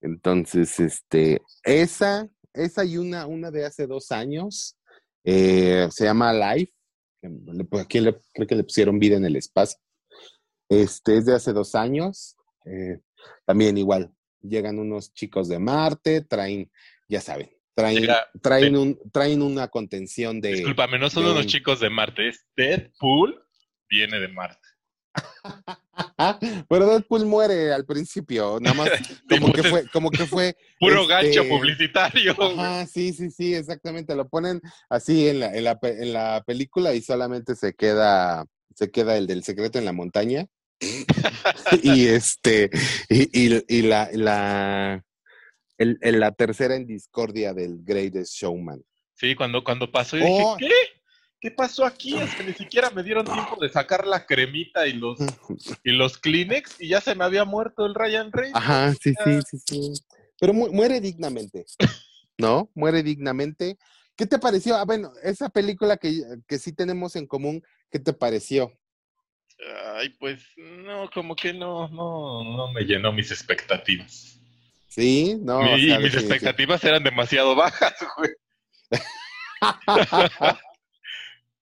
[0.00, 4.76] Entonces, este, esa, esa y una, una de hace dos años,
[5.24, 6.72] eh, se llama Life.
[7.68, 9.78] Pues, Aquí le- creo que le pusieron vida en el espacio.
[10.68, 12.36] Este es de hace dos años.
[12.64, 13.00] eh,
[13.46, 14.12] también igual,
[14.42, 16.70] llegan unos chicos de Marte, traen,
[17.08, 20.50] ya saben, traen, Llega- traen, un, traen una contención de.
[20.50, 23.42] Discúlpame, no son de unos un- chicos de Marte, es Deadpool,
[23.88, 24.67] viene de Marte.
[26.68, 28.88] Pero Deadpool muere al principio, nada más
[29.28, 30.56] como que fue, como que fue.
[30.78, 32.36] Puro este, gancho publicitario.
[32.40, 34.14] Ajá, sí, sí, sí, exactamente.
[34.14, 38.44] Lo ponen así en la, en la, en la película y solamente se queda,
[38.74, 40.46] se queda el del secreto en la montaña.
[41.82, 42.70] y este,
[43.08, 45.04] y, y, y la, la,
[45.78, 48.82] el- el- la tercera en discordia del Greatest Showman.
[49.14, 50.56] Sí, cuando, cuando pasó, yo Oh.
[50.56, 50.97] dije, ¿qué?
[51.40, 52.16] ¿Qué pasó aquí?
[52.16, 55.18] Es que ni siquiera me dieron tiempo de sacar la cremita y los,
[55.84, 58.56] y los Kleenex y ya se me había muerto el Ryan Reynolds.
[58.64, 59.92] Ajá, sí, sí, sí, sí.
[60.40, 61.64] Pero mu- muere dignamente,
[62.38, 62.70] ¿no?
[62.74, 63.78] Muere dignamente.
[64.16, 64.74] ¿Qué te pareció?
[64.76, 68.72] Ah, bueno, esa película que, que sí tenemos en común, ¿qué te pareció?
[69.94, 74.40] Ay, pues no, como que no, no, no me llenó mis expectativas.
[74.88, 75.58] Sí, no.
[75.60, 78.30] o sea, mis expectativas eran demasiado bajas, güey.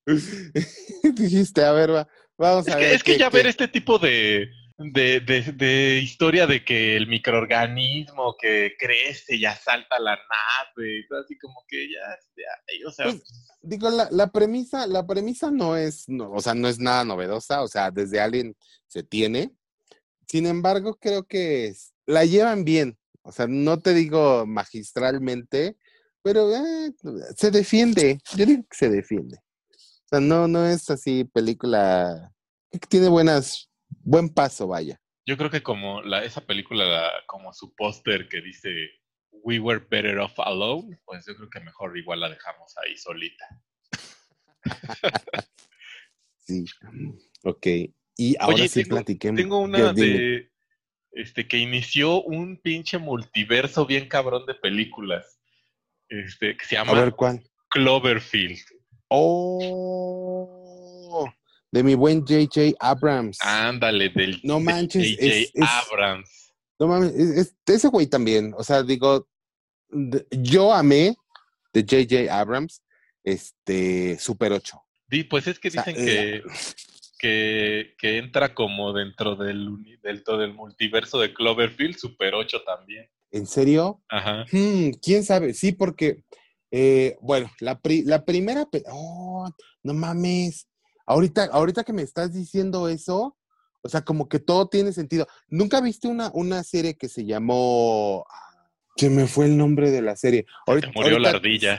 [1.15, 2.95] Dijiste, a ver, va- vamos Es a que, ver.
[2.95, 4.49] es que qué- ya qué- ver este tipo de,
[4.79, 11.07] de, de, de historia de que el microorganismo que crece y asalta la nave, y
[11.09, 13.23] todo así como que ya, ya, o sea, Pues,
[13.63, 17.63] Digo, la, la premisa, la premisa no es, no, o sea, no es nada novedosa,
[17.63, 18.55] o sea, desde Alien
[18.87, 19.51] se tiene.
[20.29, 22.97] Sin embargo, creo que es- la llevan bien.
[23.23, 25.77] O sea, no te digo magistralmente,
[26.23, 26.93] pero eh,
[27.37, 28.21] se defiende.
[28.37, 29.39] Yo digo que se defiende.
[30.07, 32.33] O sea, no, no es así película
[32.71, 35.01] que tiene buenas, buen paso, vaya.
[35.27, 38.71] yo creo que como la, esa película, la- como su póster que dice
[39.43, 43.45] We were better off alone, pues yo creo que mejor igual la dejamos ahí solita.
[46.39, 46.65] Sí.
[47.43, 47.67] Ok.
[48.17, 49.37] Y ahora Oye, sí tengo- platiquemos.
[49.41, 50.53] Tengo una de
[51.11, 55.41] este que inició un pinche multiverso bien cabrón de películas.
[56.09, 57.43] Este, que se A llama ver cuál.
[57.71, 58.61] Cloverfield.
[59.99, 61.29] Oh,
[61.71, 63.39] de mi buen JJ Abrams.
[63.43, 65.27] Ándale, del No manches, J.J.
[65.35, 65.53] es-
[65.91, 66.55] Abrams.
[66.79, 68.53] No mames, es- es- ese güey también.
[68.57, 69.27] O sea, digo,
[70.31, 71.17] yo amé
[71.73, 72.83] de JJ Abrams,
[73.25, 74.79] este, Super 8.
[75.09, 76.43] Di, pues es que O sea, dicen que,
[77.19, 79.71] que, que entra como dentro del,
[80.03, 83.09] dentro del multiverso de Cloverfield, Super 8 también.
[83.31, 84.03] ¿En serio?
[84.09, 84.45] Ajá.
[84.53, 85.55] Hmm, ¿Quién sabe?
[85.55, 86.25] Sí, porque,
[86.71, 89.49] eh, bueno, la, pri- la primera, oh,
[89.83, 90.69] no mames.
[91.07, 93.37] Ahorita, ahorita que me estás diciendo eso,
[93.83, 95.27] o sea, como que todo tiene sentido.
[95.49, 98.25] ¿Nunca viste una, una serie que se llamó...
[98.29, 100.45] ah, Se me fue el nombre de la serie.
[100.67, 101.79] te murió la ardilla.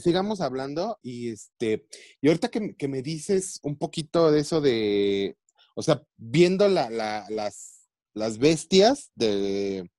[0.00, 1.86] sigamos hablando y este,
[2.20, 5.36] y ahorita que, que me dices un poquito de eso de,
[5.74, 9.90] o sea, viendo la, la- las, las bestias de,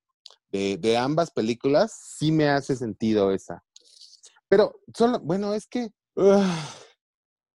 [0.52, 3.64] de, de ambas películas, sí me hace sentido esa.
[4.50, 5.89] Pero solo, bueno, es que,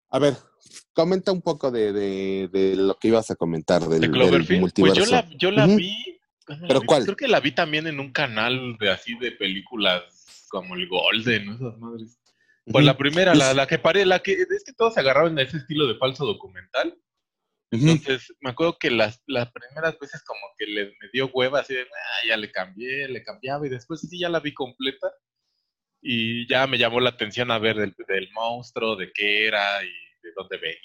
[0.09, 0.35] a ver,
[0.93, 4.47] comenta un poco de, de- de lo que ibas a comentar del, De del Cloverfield.
[4.47, 4.99] Pues multiverso.
[5.05, 6.19] yo la, yo la vi.
[6.45, 6.85] ¿cuándo la ¿Pero vi?
[6.85, 7.03] cuál?
[7.05, 10.03] Creo que la vi también en un canal de así de películas
[10.49, 11.55] como el Golden, ¿no?
[11.55, 12.19] esas madres.
[12.65, 15.43] Pues la primera, la, la que paré, la que es que todos se agarraron de
[15.43, 16.97] ese estilo de falso documental.
[17.71, 21.73] Entonces, me acuerdo que las, las primeras veces como que le, me dio hueva, así
[21.73, 25.11] de, "Ah, ya le cambié, le cambiaba, y después sí ya la vi completa.
[26.05, 29.87] Y ya me llamó la atención a ver del, del monstruo, de qué era y
[30.21, 30.81] de dónde venía,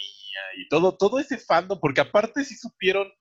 [0.56, 3.12] y todo, todo ese fandom, porque aparte sí supieron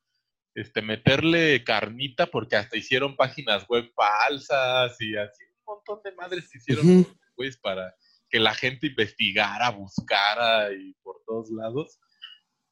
[0.53, 6.49] este, meterle carnita, porque hasta hicieron páginas web falsas y así un montón de madres
[6.51, 7.95] que hicieron pues para
[8.29, 11.99] que la gente investigara, buscara y por todos lados.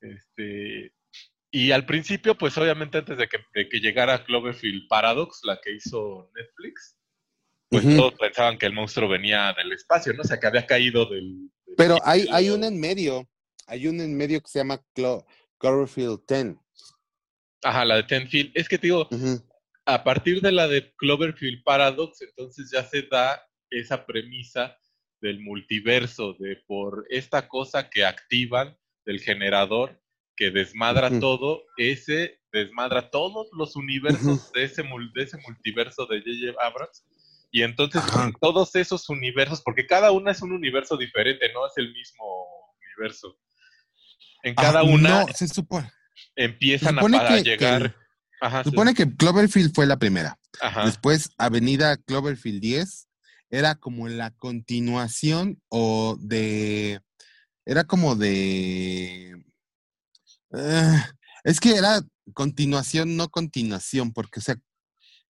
[0.02, 0.94] Este,
[1.52, 5.74] y al principio, pues obviamente antes de que, de que llegara Cloverfield Paradox, la que
[5.74, 6.98] hizo Netflix,
[7.70, 10.22] pues todos pensaban que el monstruo venía del espacio, ¿no?
[10.22, 11.50] O sea, que había caído del...
[11.66, 13.28] del Pero hay, hay un en medio,
[13.68, 15.26] hay un en medio que se llama Clo-
[15.58, 16.56] Cloverfield 10.
[17.64, 18.52] Ajá, la de Tenfield.
[18.54, 19.08] Es que te digo,
[19.86, 24.78] a partir de la de Cloverfield Paradox, entonces ya se da esa premisa
[25.22, 30.00] del multiverso, de por esta cosa que activan del generador
[30.38, 36.62] que desmadra todo, ese desmadra todos los universos de, ese, de ese multiverso de J.J.
[36.62, 37.06] Abrams.
[37.56, 38.26] Y entonces Ajá.
[38.26, 42.26] en todos esos universos, porque cada una es un universo diferente, no es el mismo
[42.98, 43.40] universo.
[44.44, 45.90] En cada Ah, una no, se supone,
[46.36, 47.96] empiezan se supone a, para que- que- llegar.
[48.42, 48.70] Ajá, se sí.
[48.72, 50.38] supone que Cloverfield fue la primera.
[50.60, 50.86] Ajá.
[50.86, 53.08] Después, Avenida Cloverfield 10
[53.50, 57.00] era como la continuación o de.
[57.66, 59.34] Era como de.
[60.52, 61.10] ah,
[61.46, 62.02] es que era
[62.34, 64.58] continuación, no continuación, porque, o sea,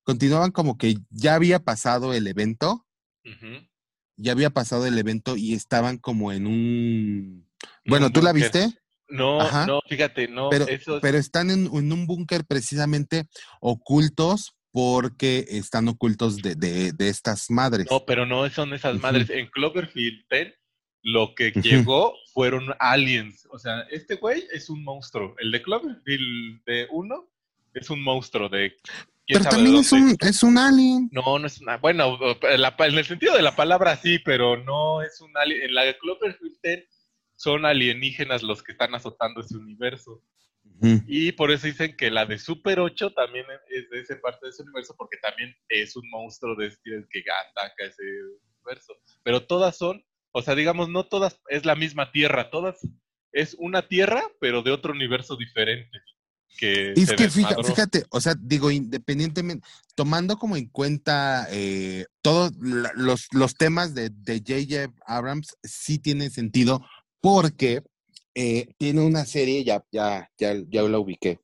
[0.05, 2.85] continuaban como que ya había pasado el evento,
[4.15, 7.49] ya había pasado el evento y estaban como en un.
[7.85, 8.69] Bueno, Un ¿tú la viste?
[9.09, 9.65] No, Ajá.
[9.67, 13.27] no, fíjate, no, pero, eso es- pero están en, en un búnker precisamente
[13.59, 17.87] ocultos porque están ocultos de, de- de estas madres.
[17.91, 19.29] no, pero no son esas madres.
[19.29, 20.53] En Cloverfield 10,
[21.03, 23.47] lo que llegó fueron aliens.
[23.51, 25.35] O sea, este güey es un monstruo.
[25.39, 27.29] El de Cloverfield de 1
[27.73, 28.75] es un monstruo de.
[29.27, 31.09] Pero también es un, es un alien.
[31.11, 31.77] No, no es una.
[31.77, 32.17] Bueno,
[32.57, 35.63] la- en el sentido de la palabra sí, pero no es un alien.
[35.63, 36.87] En la de Cloverfield 10
[37.35, 40.21] son alienígenas los que están azotando ese universo.
[41.07, 44.49] Y por eso dicen que la de Super 8 también es de esa parte de
[44.49, 48.03] ese universo, porque también es un monstruo de este que ataca ese
[48.63, 48.95] universo.
[49.23, 52.79] Pero todas son, o sea, digamos, no todas es la misma Tierra, todas
[53.31, 55.99] es una Tierra, pero de otro universo diferente.
[56.57, 63.27] Que Es que fíjate, o sea, digo, independientemente, tomando como en cuenta eh, todos los,
[63.31, 64.93] los temas de de J.J.
[65.05, 66.85] Abrams, sí tiene sentido
[67.19, 67.83] porque
[68.35, 71.39] eh, tiene una serie, ya, ya, ya, ya la ubiqué,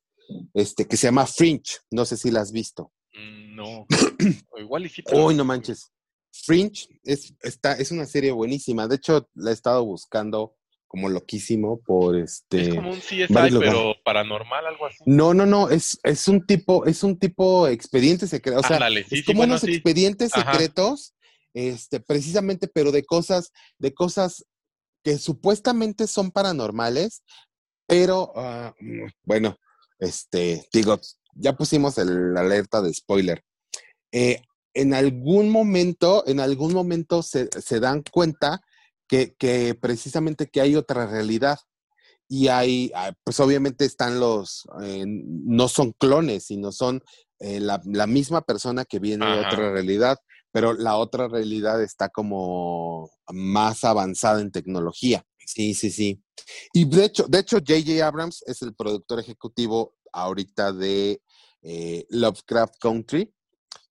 [0.54, 2.92] este, que se llama Fringe, no sé si la has visto.
[3.14, 3.86] Mm, No,
[4.58, 5.90] igual y sí, Uy, no manches.
[6.30, 10.54] Fringe es, está, es una serie buenísima, de hecho la he estado buscando
[10.92, 12.60] como loquísimo por este...
[12.60, 13.26] Es como un CSI,
[13.58, 14.98] pero paranormal, algo así.
[15.06, 19.02] No, no, no, es, es un tipo, es un tipo expediente secreto, o sea, Ándale,
[19.04, 19.72] sí, es sí, como bueno, unos sí.
[19.72, 20.52] expedientes Ajá.
[20.52, 21.14] secretos,
[21.54, 24.44] este, precisamente, pero de cosas, de cosas
[25.02, 27.22] que supuestamente son paranormales,
[27.86, 28.34] pero
[28.78, 29.56] mm, bueno,
[29.98, 31.00] este, digo,
[31.34, 33.42] ya pusimos el alerta de spoiler.
[34.12, 34.42] Eh,
[34.74, 38.60] en algún momento, en algún momento se, se dan cuenta
[39.12, 41.58] que, que precisamente que hay otra realidad.
[42.30, 47.02] Y hay, ah, pues obviamente están los, eh, no son clones, sino son
[47.38, 50.16] eh, la, la misma persona que viene de otra realidad,
[50.50, 55.22] pero la otra realidad está como más avanzada en tecnología.
[55.44, 56.24] Sí, sí, sí.
[56.72, 58.06] Y de hecho, de hecho, J.J.
[58.06, 61.20] Abrams es el productor ejecutivo ahorita de
[61.60, 63.30] eh, Lovecraft Country,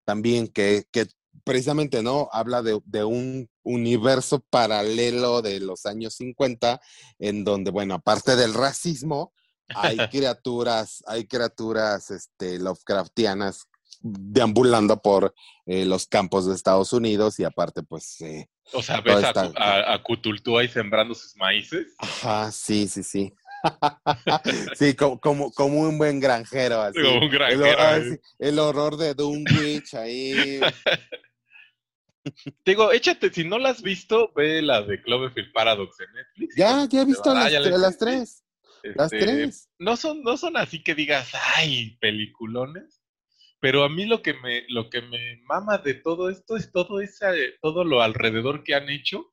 [0.03, 1.05] también que, que
[1.43, 2.27] precisamente, ¿no?
[2.31, 6.81] Habla de, de un universo paralelo de los años 50,
[7.19, 9.33] en donde, bueno, aparte del racismo,
[9.69, 13.67] hay criaturas, hay criaturas este, Lovecraftianas
[14.03, 15.33] deambulando por
[15.65, 19.93] eh, los campos de Estados Unidos y aparte, pues, eh, O sea, ves a, a,
[19.93, 21.93] a Cthulhu ahí sembrando sus maíces.
[21.99, 23.33] ajá, sí, sí, sí.
[24.75, 26.99] sí, como, como, como un buen granjero, así.
[27.01, 28.17] Como un El, granjero.
[28.39, 30.59] el horror de Dunwich ahí.
[32.65, 36.55] Digo, échate, si no la has visto, ve la de Cloverfield Paradox en Netflix.
[36.55, 38.05] Ya, ya he visto Ah, las, ya la tre- las viste.
[38.05, 38.43] tres.
[38.95, 39.69] Las Este, tres.
[39.79, 43.01] No son, no son así que digas, ay, peliculones.
[43.59, 46.99] Pero a mí lo que me, lo que me mama de todo esto es todo
[46.99, 49.31] ese, todo lo alrededor que han hecho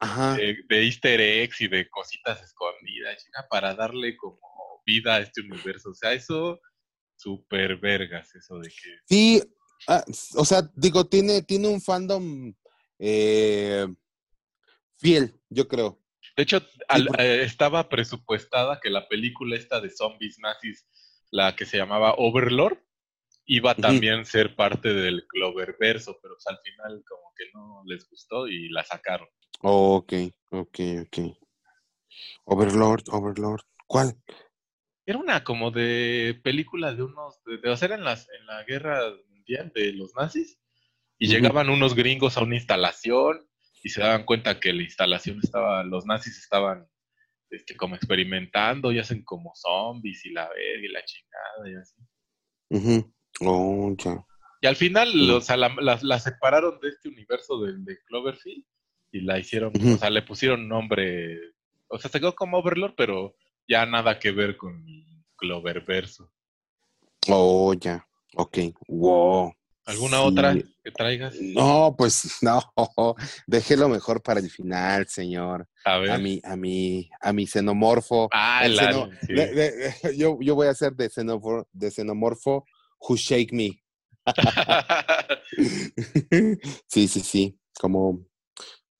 [0.00, 0.34] Ajá.
[0.34, 4.40] de, de easter eggs y de cositas escondidas, para darle como
[4.84, 5.90] vida a este universo.
[5.90, 6.60] O sea, eso
[7.14, 9.40] super vergas, eso de que Sí,
[9.88, 10.04] ah,
[10.36, 12.52] o sea, digo, tiene, tiene un fandom
[12.98, 13.86] eh,
[14.96, 15.98] fiel, yo creo.
[16.36, 20.86] De hecho, al- eh, estaba presupuestada que la película esta de zombies nazis,
[21.30, 22.78] la que se llamaba Overlord,
[23.44, 28.46] iba a también ser parte del Cloververso, pero al final como que no les gustó
[28.46, 29.28] y la sacaron.
[29.60, 30.12] ok,
[30.50, 31.18] ok, ok.
[32.44, 33.62] Overlord, Overlord.
[33.86, 34.16] ¿Cuál?
[35.04, 39.00] Era una como de película de unos, de, de hacer en, las, en la guerra
[39.42, 40.58] mundial de los nazis,
[41.18, 43.46] y llegaban unos gringos a una instalación
[43.82, 46.86] y se daban cuenta que la instalación estaba, los nazis estaban
[47.50, 53.06] este, como experimentando y hacen como zombies y la verga y la chingada y así.
[53.40, 53.94] Oh.
[54.60, 58.64] Y al final, o sea, la, la- la separaron de este universo de, de Cloverfield
[59.10, 61.38] y la hicieron, o sea, le pusieron nombre,
[61.88, 63.36] o sea, se quedó como Overlord, pero
[63.68, 64.84] ya nada que ver con
[65.36, 66.32] Cloververso.
[67.28, 68.08] Oh, ya.
[68.36, 68.58] Ok.
[68.88, 69.52] Wow.
[69.84, 70.22] ¿Alguna Sí.
[70.24, 71.34] otra que traigas?
[71.40, 72.60] No, pues no.
[73.46, 75.68] Déjelo mejor para el final, señor.
[75.84, 76.10] A ver.
[76.12, 78.28] A mi, a mi, a mi xenomorfo.
[78.32, 79.32] ah, el sí.
[79.34, 81.10] de- de- yo, yo voy a hacer de,
[81.72, 82.64] de xenomorfo
[83.00, 83.82] Who Shake Me.
[86.88, 87.58] sí, sí, sí.
[87.80, 88.24] Como,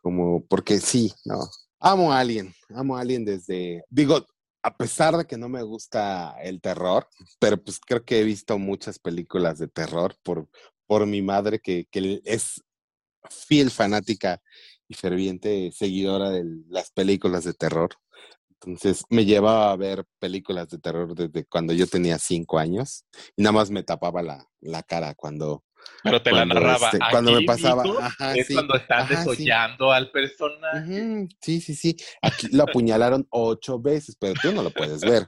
[0.03, 1.39] como, porque sí, no.
[1.79, 4.25] Amo a Alien, amo a Alien desde, digo,
[4.63, 7.09] a pesar de que no me gusta el terror,
[7.39, 10.49] pero pues creo que he visto muchas películas de terror por,
[10.87, 12.63] por mi madre que, que es
[13.29, 14.41] fiel fanática
[14.89, 17.91] y ferviente seguidora de las películas de terror.
[18.65, 23.05] Entonces me llevaba a ver películas de terror desde cuando yo tenía cinco años
[23.37, 25.65] y nada más me tapaba la, la cara cuando,
[26.03, 26.87] Pero te la narraba.
[26.89, 29.31] este, cuando me pasaba, ajá, es sí, cuando están ajá, sí.
[29.31, 31.29] desollando al personaje.
[31.41, 31.97] Sí, sí, sí.
[32.21, 35.27] Aquí lo apuñalaron ocho veces, pero tú no lo puedes ver.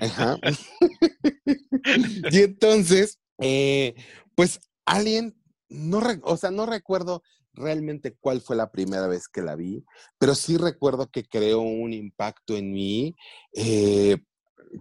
[0.00, 0.38] Ajá.
[2.30, 3.94] y entonces, eh,
[4.34, 5.34] pues Alien,
[5.68, 7.22] no, o sea, no recuerdo
[7.52, 9.84] realmente cuál fue la primera vez que la vi,
[10.18, 13.14] pero sí recuerdo que creó un impacto en mí.
[13.54, 14.18] Eh,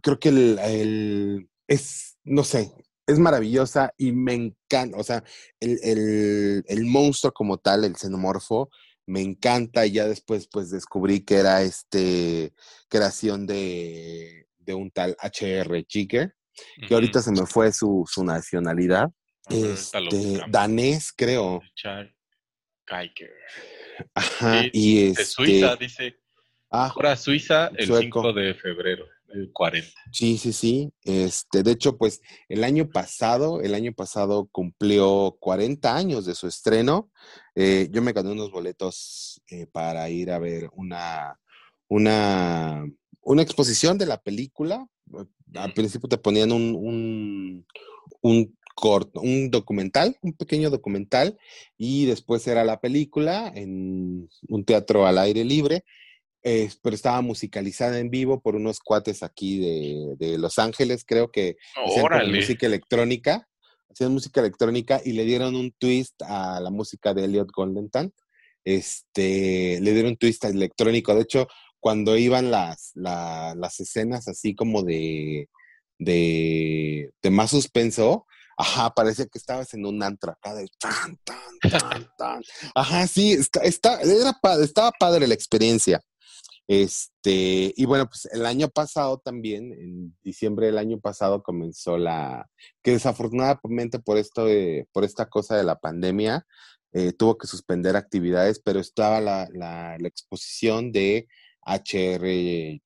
[0.02, 2.72] creo que el, el- es, no sé,
[3.08, 5.24] es maravillosa y me encanta, o sea,
[5.60, 8.70] el, el- el monstruo como tal, el xenomorfo,
[9.08, 12.54] me encanta y ya después pues descubrí que era este
[12.90, 15.86] creación de, de un tal H.R.
[15.88, 16.36] Giger,
[16.88, 19.10] que ahorita se me fue su, su nacionalidad,
[19.46, 22.16] ahorita lo este, danés creo, Richard
[22.88, 23.32] Geiger.
[24.16, 26.20] ajá, y De este, Suiza, dice.
[26.72, 28.22] ah, Ahora Suiza el Sueco.
[28.22, 29.88] 5 de febrero del 40.
[30.12, 30.92] Sí, sí, sí.
[31.04, 36.48] Este, de hecho, pues el año pasado, el año pasado cumplió 40 años de su
[36.48, 37.10] estreno.
[37.56, 41.40] Eh, yo me gané unos boletos eh, para ir a ver una,
[41.88, 42.86] una,
[43.22, 44.88] una exposición de la película.
[45.54, 47.66] Al principio te ponían un, un,
[48.22, 51.38] un corto, un documental, un pequeño documental,
[51.78, 55.86] y después era la película en un teatro al aire libre.
[56.48, 61.32] Eh, pero estaba musicalizada en vivo por unos cuates aquí de, de Los Ángeles, creo
[61.32, 62.06] que hacían
[62.38, 63.48] música electrónica,
[63.92, 68.14] hacían música electrónica y le dieron un twist a la música de Elliot Goldentan.
[68.64, 71.16] Este, le dieron un twist electrónico.
[71.16, 71.48] De hecho,
[71.80, 75.50] cuando iban las, la- las escenas así como de,
[76.00, 78.26] de, de más suspenso,
[78.58, 82.42] ajá, parecía que estabas en un antro acá de tan, tan, tan, tan.
[82.76, 86.02] Ajá, sí, está, está, era estaba padre la experiencia.
[86.68, 92.50] Este, y bueno, pues el año pasado también, en diciembre del año pasado comenzó la,
[92.84, 94.48] que desafortunadamente por esto,
[94.92, 96.46] por esta cosa de la pandemia,
[96.94, 101.28] eh, tuvo que suspender actividades, pero estaba la, la, la exposición de
[101.62, 102.82] H.R.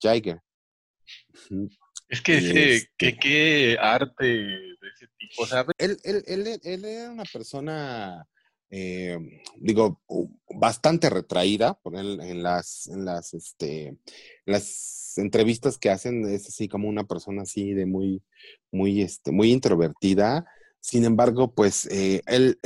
[1.51, 1.69] Ujú.
[2.09, 5.43] Es que ese, este- qué, qué arte de ese tipo.
[5.43, 8.25] O sea, Él, él, él, él era una persona,
[8.72, 9.17] eh,
[9.57, 10.01] digo,
[10.49, 12.43] bastante retraída, por en
[13.34, 13.97] este,
[14.45, 18.24] las entrevistas que hacen, es así como una persona así de muy,
[18.72, 20.45] muy, este, introvertida.
[20.82, 22.57] Sin embargo, pues eh, él,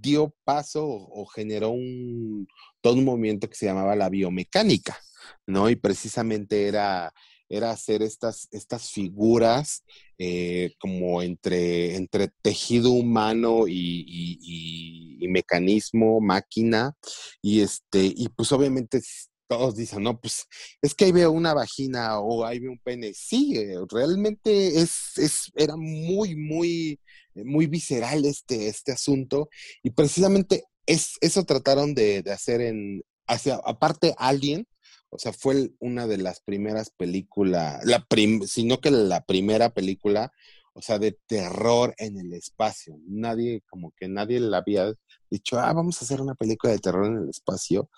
[0.00, 2.48] dio paso o, o generó un,
[2.80, 4.98] todo un movimiento que se llamaba la biomecánica,
[5.46, 5.70] ¿no?
[5.70, 7.12] Y precisamente era,
[7.52, 9.84] era hacer estas, estas figuras
[10.18, 16.94] eh, como entre, entre tejido humano y, y- mecanismo, máquina,
[17.40, 19.00] y este, y pues obviamente
[19.48, 20.46] todos dicen, no, pues
[20.82, 23.12] es que ahí veo una vagina o ahí veo un pene.
[23.14, 26.98] Sí, eh, realmente es, es, era muy, muy,
[27.34, 29.48] muy visceral este, este asunto,
[29.82, 34.66] y precisamente es, eso trataron de, de hacer en, hacia, aparte Alien,
[35.12, 40.32] o sea, fue una de las primeras películas, la prim, sino que la primera película,
[40.72, 42.98] o sea, de terror en el espacio.
[43.06, 44.94] Nadie, como que nadie le había
[45.30, 47.90] dicho, ah, vamos a hacer una película de terror en el espacio.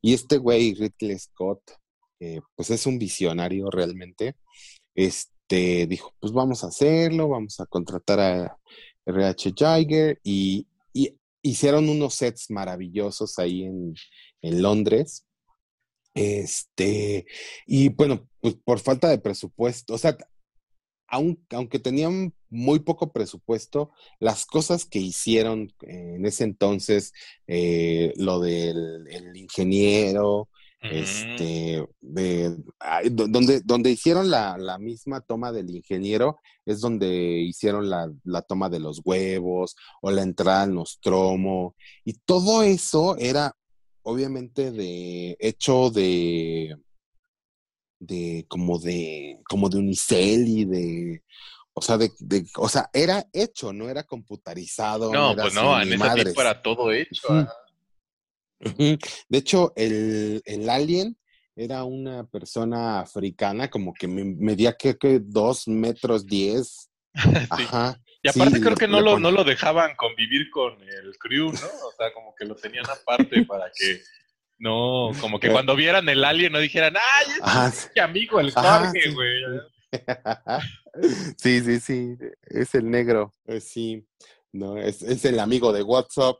[0.00, 1.60] Y este güey, Ridley Scott,
[2.18, 4.36] que pues es un visionario realmente,
[4.94, 8.58] este, dijo, pues vamos a hacerlo, vamos a contratar a
[9.04, 13.94] RH Giger y, y hicieron unos sets maravillosos ahí en,
[14.40, 15.26] en Londres.
[16.14, 17.26] Este,
[17.66, 20.16] y bueno, pues por falta de presupuesto, o sea,
[21.08, 27.12] aun- aunque tenían muy poco presupuesto, las cosas que hicieron en ese entonces,
[27.46, 30.48] eh, lo del el ingeniero,
[30.82, 32.56] este, de,
[33.12, 37.08] donde, donde hicieron la, la misma toma del ingeniero, es donde
[37.40, 43.16] hicieron la, la toma de los huevos o la entrada al Nostromo, y todo eso
[43.16, 43.54] era
[44.02, 46.76] obviamente de hecho de
[47.98, 51.22] de como de como de unicel y de
[51.72, 55.80] o sea de, de- o sea era hecho no era computarizado no, era pues no,
[55.80, 57.46] en ese tiempo era todo hecho.
[59.28, 61.16] De hecho, el, el alien
[61.56, 66.88] era una persona africana, como que me- medía que, que dos metros diez.
[67.14, 67.46] Sí.
[67.50, 68.00] Ajá.
[68.22, 71.66] Y aparte Sí, creo que no lo, no lo dejaban convivir con el crew, ¿no?
[71.86, 74.00] O sea, como que lo tenían aparte para que
[74.58, 75.50] no, como que Eh.
[75.52, 77.72] cuando vieran el alien no dijeran, ¡ay, es Ajá.
[77.96, 79.12] mi amigo el Jorge, sí.
[79.12, 79.42] güey!
[81.36, 82.16] Sí, sí, sí.
[82.44, 83.32] Es el negro.
[83.60, 84.06] Sí.
[84.52, 86.36] No, es, es el amigo de WhatsApp.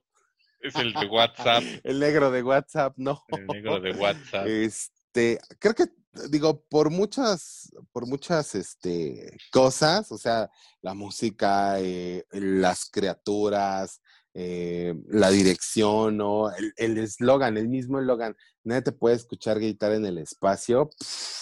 [0.61, 3.25] Es el de WhatsApp, El negro de WhatsApp, no.
[3.33, 4.47] el negro de WhatsApp.
[4.47, 5.87] Este, creo que,
[6.31, 10.51] digo, por muchas, por muchas, este, cosas, o sea,
[10.81, 14.01] la música, eh, las criaturas,
[14.35, 16.51] eh, la dirección, ¿no?
[16.77, 18.37] El eslogan, el, mismo eslogan.
[18.65, 20.91] Nadie te puede escuchar gritar en el espacio.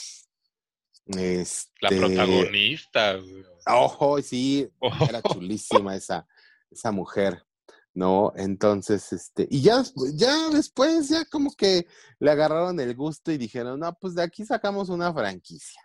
[1.06, 1.70] Este...
[1.80, 3.18] La protagonista.
[3.66, 4.70] Ojo, sí,
[5.08, 6.24] era chulísima esa,
[6.70, 7.42] esa mujer.
[7.94, 8.32] ¿No?
[8.36, 9.82] Entonces, este, y ya,
[10.14, 11.86] ya después, ya como que
[12.18, 15.80] le agarraron el gusto y dijeron, no, pues de aquí sacamos una franquicia.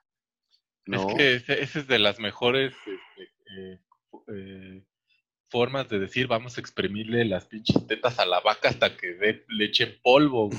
[0.85, 1.09] ¿no?
[1.09, 3.23] Es que esa es de las mejores este,
[3.57, 3.79] eh,
[4.27, 4.83] eh,
[5.49, 9.45] formas de decir, vamos a exprimirle las pinches tetas a la vaca hasta que dé
[9.49, 10.49] leche en polvo.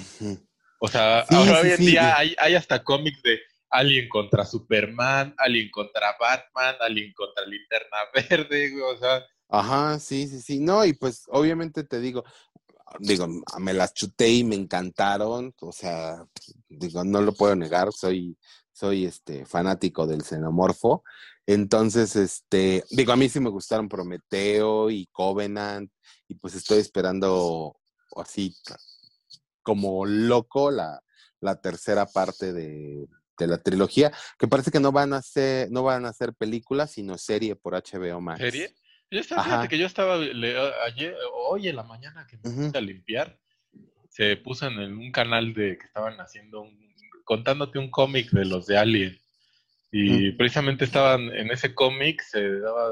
[0.78, 3.40] O sea, ahora hoy en día hay, hay hasta cómics de
[3.70, 10.40] Alien contra Superman, Alien contra Batman, Alien contra Linterna Verde, o sea, Ajá, sí, sí,
[10.40, 10.60] sí.
[10.60, 12.24] No, y pues obviamente te digo,
[13.00, 13.26] digo,
[13.58, 16.24] me las chuté y me encantaron, o sea,
[16.68, 18.36] digo, no lo puedo negar, soy,
[18.72, 21.04] soy este fanático del xenomorfo.
[21.46, 25.90] Entonces, este, digo, a mí sí me gustaron Prometeo y Covenant,
[26.28, 27.76] y pues estoy esperando
[28.16, 28.54] así
[29.62, 31.00] como loco la,
[31.40, 33.06] la tercera parte de,
[33.38, 36.92] de, la trilogía, que parece que no van a ser, no van a ser películas,
[36.92, 38.40] sino serie por HBO Max.
[38.40, 38.74] ¿Serie?
[39.10, 41.16] Yo estaba, fíjate que yo estaba ayer,
[41.48, 43.38] hoy en la mañana que me puse a limpiar,
[44.10, 46.76] se puso en un canal de que estaban haciendo un,
[47.24, 49.18] contándote un cómic de los de Alien.
[49.92, 52.90] Y precisamente estaban en ese cómic, se daba,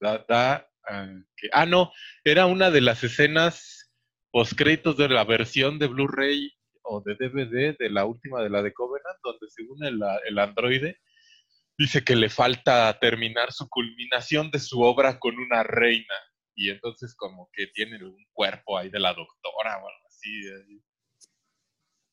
[0.00, 1.92] da, ah, que, ah, no,
[2.24, 3.92] era una de las escenas
[4.30, 6.50] postcréditos de la versión de Blu-ray
[6.82, 10.98] o de DVD de la última de la de Covenant, donde según el, el androide
[11.78, 16.14] dice que le falta terminar su culminación de su obra con una reina.
[16.54, 20.80] Y entonces como que tiene un cuerpo ahí de la doctora o algo así.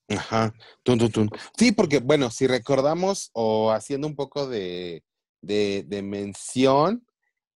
[0.10, 0.54] Ajá,
[1.58, 5.04] Sí, porque bueno, si recordamos o haciendo un poco de,
[5.42, 7.06] de, mención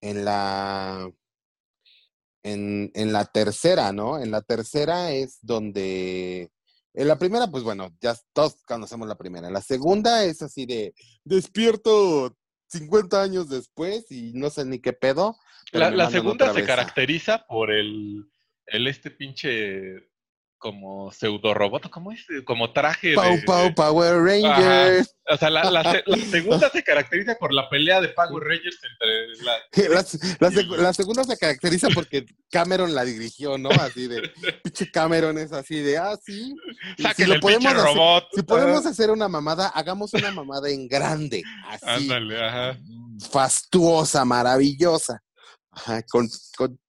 [0.02, 1.12] en la
[2.44, 4.20] en, en, la tercera, ¿no?
[4.20, 6.50] En la tercera es donde
[6.98, 9.52] en la primera, pues bueno, ya todos conocemos la primera.
[9.52, 12.36] La segunda es así de despierto
[12.70, 15.38] 50 años después y no sé ni qué pedo.
[15.72, 18.26] La, segunda se caracteriza por el,
[18.66, 20.10] el este pinche
[20.58, 22.26] como pseudo robot, ¿cómo es?
[22.46, 25.16] Como traje Pau, Pau, Power Rangers.
[25.30, 29.58] O sea, la, la, segunda se caracteriza por la pelea de Power Rangers entre la...
[30.80, 33.70] La, segunda se caracteriza porque Cameron la dirigió, ¿no?
[33.70, 34.30] Así de,
[34.64, 36.56] pinche Cameron es así de, ah, sí.
[37.16, 38.28] Si lo podemos hacer, robot.
[38.34, 41.44] Si podemos hacer una mamada, hagamos una mamada en grande.
[41.68, 41.86] Así.
[41.86, 42.78] Ándale, ajá.
[43.30, 45.22] Fastuosa, maravillosa.
[45.72, 46.28] Ajá, con,
[46.58, 46.80] con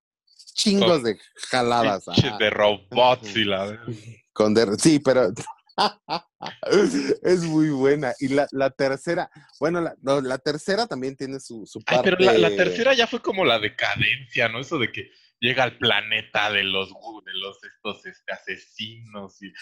[0.59, 1.19] chingos de
[1.51, 2.05] jaladas.
[2.39, 3.79] De robots y la...
[4.33, 5.33] Con sí, pero
[7.23, 8.13] es muy buena.
[8.21, 12.15] Y la, la tercera, bueno, la, la, tercera también tiene su, su parte.
[12.17, 14.61] pero la, tercera ya fue como la decadencia, ¿no?
[14.61, 19.43] Eso de que llega al planeta de los, de los estos este, asesinos.
[19.43, 19.53] Y,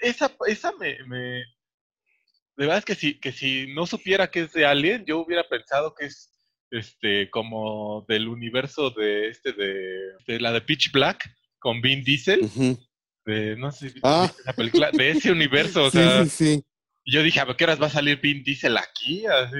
[0.00, 1.44] esa esa me, me,
[2.56, 5.48] De verdad es que si, que si no supiera que es de Alien, yo hubiera
[5.48, 6.33] pensado que es
[6.74, 11.24] este, como del universo de este, de, la de Pitch Black
[11.58, 12.50] con Vin Diesel.
[13.24, 14.30] De, no sé, ah.
[14.54, 16.24] película, de ese universo, o sea.
[17.06, 19.24] yo dije, ¿a qué horas va a salir Vin Diesel aquí?
[19.26, 19.56] Así.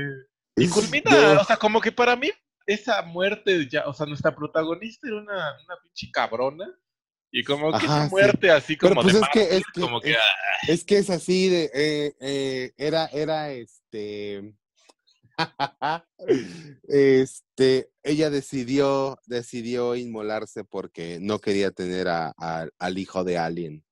[0.56, 2.30] Y culmina, o sea, como que para mí,
[2.66, 6.66] esa muerte, ya, o sea, nuestra protagonista era una, una pinche cabrona.
[7.36, 10.16] Y como que esa muerte así como pues de es, que, es, que, como que,
[10.68, 14.54] es, que es así de eh, eh, era era este
[16.88, 22.34] este, ella decidió, decidió inmolarse porque no quería tener a,
[22.78, 23.84] al hijo de Alien.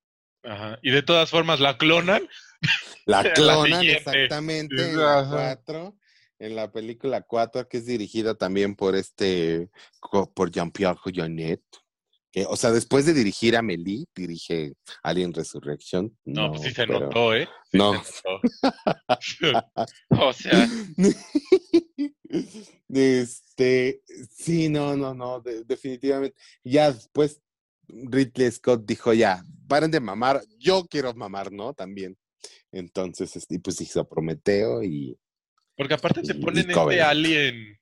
[0.43, 0.79] Ajá.
[0.83, 2.29] Y de todas formas la clonan.
[3.07, 5.97] La clonan, exactamente, en la 4,
[6.39, 9.71] en la película 4, que es dirigida también por este,
[10.01, 11.61] por Jean-Pierre Jonet
[12.49, 16.17] o sea, después de dirigir a Melee, dirige Alien Resurrection.
[16.25, 17.49] No, pues sí se notó, ¿eh?
[17.73, 18.03] no.
[20.11, 20.69] o sea.
[22.89, 26.37] Este, sí, no, no, no, definitivamente.
[26.65, 27.43] Ya después
[27.89, 31.75] Ridley Scott dijo, ya, paren de mamar, yo quiero mamar, ¿no?
[31.75, 32.17] También.
[32.71, 35.19] Entonces, este, pues hizo Prometeo y...
[35.77, 37.79] Porque aparte te ponen este alien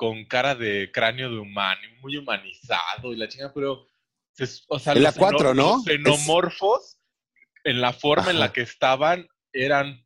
[0.00, 3.86] con cara de cráneo de humano, muy humanizado y la chinga, pero
[4.68, 5.74] o sea, en la 4, ¿no?
[5.74, 6.98] Los xenomorfos,
[7.64, 10.02] en la forma en la que estaban, eran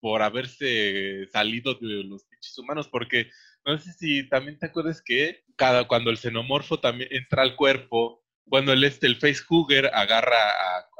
[0.00, 3.30] por haberse salido de los pinches humanos, porque
[3.64, 8.24] no sé si también te acuerdas que cada cuando el xenomorfo también entra al cuerpo,
[8.48, 10.50] cuando el este el facehugger agarra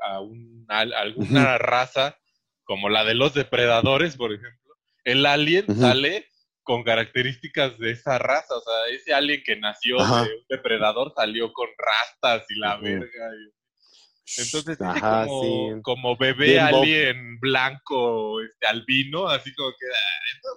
[0.04, 0.20] a,
[0.68, 2.16] alguna raza
[2.62, 6.28] como la de los depredadores, por ejemplo, el alien sale
[6.66, 8.56] con características de esa raza.
[8.56, 10.24] O sea, ese alien que nació Ajá.
[10.24, 13.06] de un depredador salió con rastas y la verga.
[13.08, 15.42] y- Entonces, Ajá, como,
[15.76, 15.80] sí.
[15.82, 19.86] como bebé Bien alien blanco, este, albino, así como que.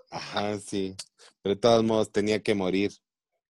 [0.09, 0.95] Ajá, sí.
[1.43, 2.89] Pero de todos modos tenía que morir.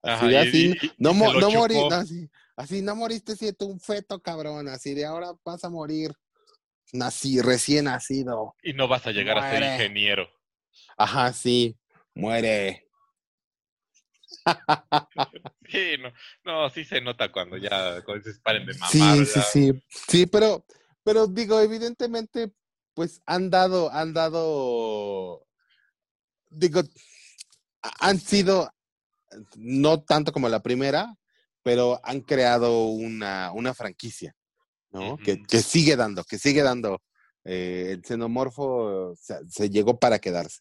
[0.01, 3.35] Así, Ajá, de y- así, y- y no, mo- morí, no, así, así no moriste
[3.35, 4.69] siendo un feto, cabrón.
[4.69, 6.13] Así de ahora vas a morir.
[6.93, 8.55] Nací, recién nacido.
[8.63, 10.29] Y no vas a llegar a ser ingeniero.
[10.97, 11.77] Ajá, sí.
[12.15, 12.89] Muere.
[15.67, 16.13] Sí, no,
[16.45, 18.91] no, sí se nota cuando ya cuando se paren de mamar.
[18.91, 19.85] Sí, sí, sí.
[20.09, 20.65] Sí, pero,
[21.03, 22.53] pero digo, evidentemente,
[22.93, 25.47] pues han dado, han dado,
[26.51, 26.83] digo,
[27.81, 28.71] han sido,
[29.57, 31.17] no tanto como la primera,
[31.63, 34.37] pero han creado una, una franquicia,
[34.91, 35.17] ¿no?
[35.17, 37.03] que, que sigue dando, que sigue dando.
[37.47, 40.61] Eh, el xenomorfo se, se llegó para quedarse.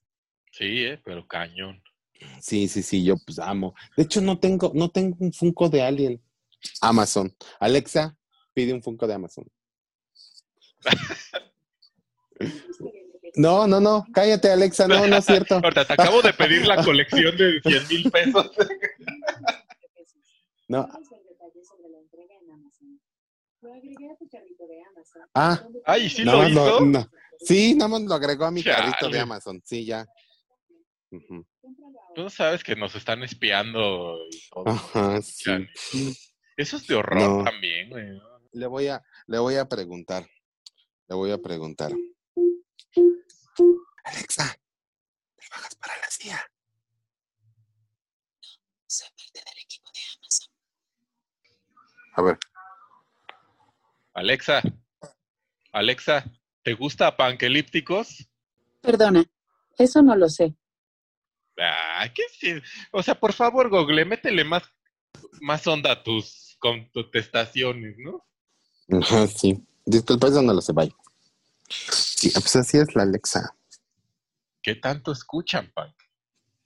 [0.53, 1.81] Sí, eh, pero cañón.
[2.39, 3.73] Sí, sí, sí, yo pues amo.
[3.97, 6.23] De hecho, no tengo, no tengo un Funko de Alien.
[6.79, 7.35] Amazon.
[7.59, 8.15] Alexa,
[8.53, 9.45] pide un Funko de Amazon.
[13.35, 15.55] No, no, no, cállate, Alexa, no, no es cierto.
[15.63, 18.51] Ahorita te acabo de pedir la colección de 100 mil pesos.
[20.67, 20.87] No.
[25.33, 26.85] Ah, Ay, sí nada lo hizo.
[26.85, 27.09] no.
[27.39, 29.61] Sí, nada más lo agregó a mi carrito de Amazon.
[29.65, 30.07] Sí, ya.
[32.15, 34.63] Tú sabes que nos están espiando y todo.
[34.67, 35.43] Ajá, sí.
[35.45, 35.69] Chale.
[36.57, 37.43] Eso es de horror No.
[37.43, 38.05] también, güey.
[38.51, 40.27] Le voy a, le voy a preguntar.
[41.07, 41.91] Le voy a preguntar.
[44.03, 44.55] Alexa,
[45.37, 46.39] ¿trabajas para la CIA?
[52.15, 52.37] A ver.
[54.13, 54.61] Alexa,
[55.71, 56.23] Alexa,
[56.61, 58.29] ¿te gusta panquelípticos?
[58.81, 59.25] Perdona,
[59.77, 60.55] eso no lo sé.
[61.59, 62.53] Ah, ¿qué sí?
[62.91, 64.63] O sea, por favor, Google, métele más,
[65.41, 68.25] más onda a tus contestaciones, ¿no?
[68.99, 69.63] Ajá, sí.
[69.85, 70.93] Disculpa, eso no lo sé, bye.
[71.69, 73.55] Sí, pues así es la Alexa.
[74.61, 75.93] ¿Qué tanto escuchan, Pan?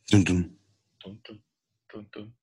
[0.07, 0.57] Tum, tum.
[0.99, 1.43] Tun, tun,
[1.88, 2.38] tun, tun.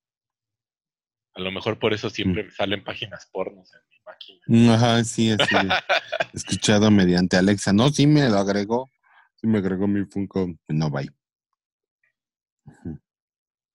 [1.34, 4.40] A lo mejor por eso siempre me salen páginas pornos en mi máquina.
[4.46, 5.38] Mm, Ajá, sí, es
[6.32, 7.72] escuchado mediante Alexa.
[7.72, 8.90] No, sí me lo agregó.
[9.36, 10.48] Sí me agregó mi Funko.
[10.68, 11.10] No, bye.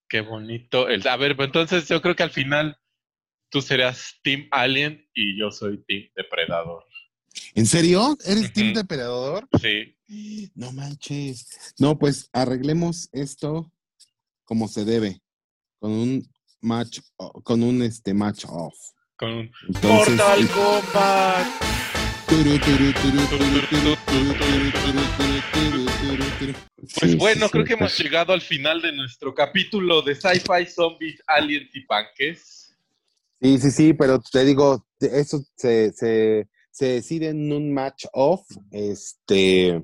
[0.07, 0.89] Qué bonito.
[0.89, 2.77] El, a ver, pues entonces yo creo que al final
[3.49, 6.85] tú serás Team Alien y yo soy Team Depredador.
[7.53, 8.17] ¿En serio?
[8.25, 8.73] ¿Eres Team.
[8.73, 9.47] Depredador?
[9.61, 9.95] Sí.
[10.55, 11.73] No manches.
[11.77, 13.71] No, pues arreglemos esto
[14.43, 15.21] como se debe.
[15.79, 16.99] Con un match,
[17.43, 18.75] con un este match off.
[19.15, 21.98] Con un Entonces, Mortal Kombat.
[26.99, 31.23] Pues bueno, creo que pues hemos llegado al final de nuestro capítulo de Sci-Fi Zombies,
[31.25, 32.75] Aliens y Panques.
[33.41, 38.45] Sí, sí, sí, pero te digo, eso se, se, se decide en un match off.
[38.71, 39.81] Este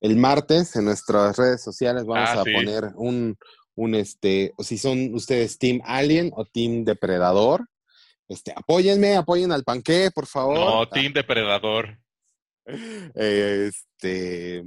[0.00, 3.36] el martes en nuestras redes sociales vamos ah, a poner un,
[3.74, 7.66] un este, si son ustedes Team Alien o Team Depredador.
[8.30, 10.54] Este, apóyenme, apoyen al panqué, por favor.
[10.56, 11.98] No, Team Depredador.
[13.16, 14.64] Este,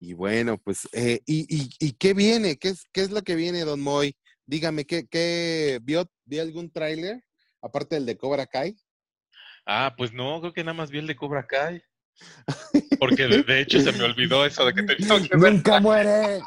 [0.00, 2.58] y bueno, pues, eh, y, y, ¿y qué viene?
[2.58, 4.16] ¿Qué es, ¿Qué es lo que viene, Don Moy?
[4.46, 7.22] Dígame, ¿qué, qué vio, vio algún tráiler?
[7.62, 8.74] Aparte del de Cobra Kai.
[9.64, 11.80] Ah, pues no, creo que nada más vi el de Cobra Kai.
[12.98, 15.52] Porque de, de hecho se me olvidó eso de que tenía que ver.
[15.52, 16.40] ¡Nunca muere!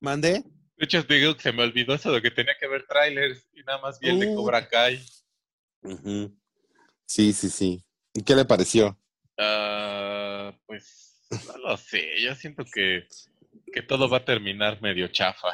[0.00, 0.42] ¿Mandé?
[0.76, 3.62] De hecho, digo que se me olvidó eso de que tenía que ver trailers y
[3.64, 4.34] nada más vi el de.
[4.34, 5.04] Cobra Kai.
[7.06, 7.84] Sí, sí, sí.
[8.14, 8.98] ¿Y qué le pareció?
[9.38, 13.06] Ah, pues no lo sé, yo siento que,
[13.72, 15.48] que todo va a terminar medio chafa.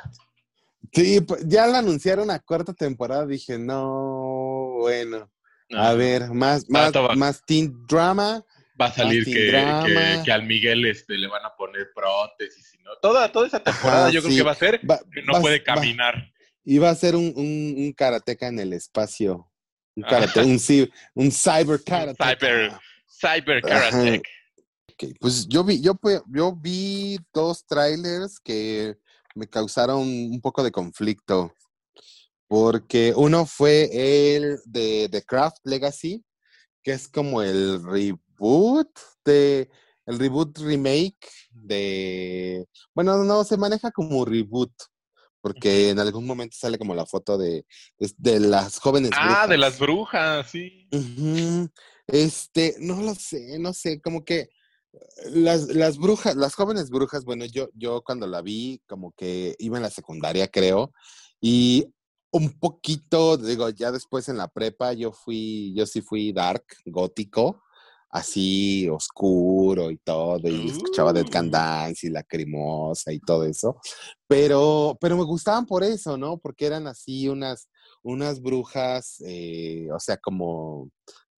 [0.93, 3.27] Sí, ya lo anunciaron a cuarta temporada.
[3.27, 5.31] Dije, no, bueno.
[5.73, 8.45] A Ah, ver, más, más, va- más teen drama.
[8.81, 9.33] Va a salir que,
[9.87, 12.91] que, que al Miguel este, le van a poner prótesis y no.
[13.01, 15.41] Toda, toda esa temporada Ajá, yo creo que va a ser Va- que no va-
[15.41, 16.33] puede va- caminar.
[16.65, 19.50] Y va a ser un, un, un karateca en el espacio.
[20.03, 20.41] Un karate,
[21.15, 22.37] un, cyber karateca.
[22.39, 23.63] cyber- Cyber.
[23.63, 24.23] Karate.
[25.19, 25.99] Pues yo vi, yo,
[26.29, 28.97] yo vi dos trailers que
[29.35, 31.53] me causaron un poco de conflicto.
[32.49, 36.25] Porque uno fue el de The Craft Legacy,
[36.83, 38.91] que es como el reboot
[39.25, 39.71] de
[40.07, 44.73] el reboot remake de bueno, no, se maneja como reboot.
[45.41, 47.65] Porque en algún momento sale como la foto de,
[47.99, 49.11] de, de las jóvenes.
[49.15, 50.89] Ah, de las brujas, sí.
[52.07, 54.51] Este, no lo sé, no sé, como que
[55.31, 59.77] Las, las brujas, las jóvenes brujas, bueno, yo, yo cuando la vi, como que iba
[59.77, 60.93] en la secundaria, creo,
[61.41, 61.87] y
[62.33, 67.63] un poquito, digo, ya después en la prepa, yo fui, yo sí fui dark, gótico,
[68.11, 71.51] así oscuro y todo, y escuchaba Dead Can Uh.
[71.51, 73.81] Dance y Lacrimosa y todo eso,
[74.27, 76.39] pero, pero me gustaban por eso, ¿no?
[76.39, 77.69] Porque eran así unas,
[78.03, 80.91] unas brujas, eh, o sea, como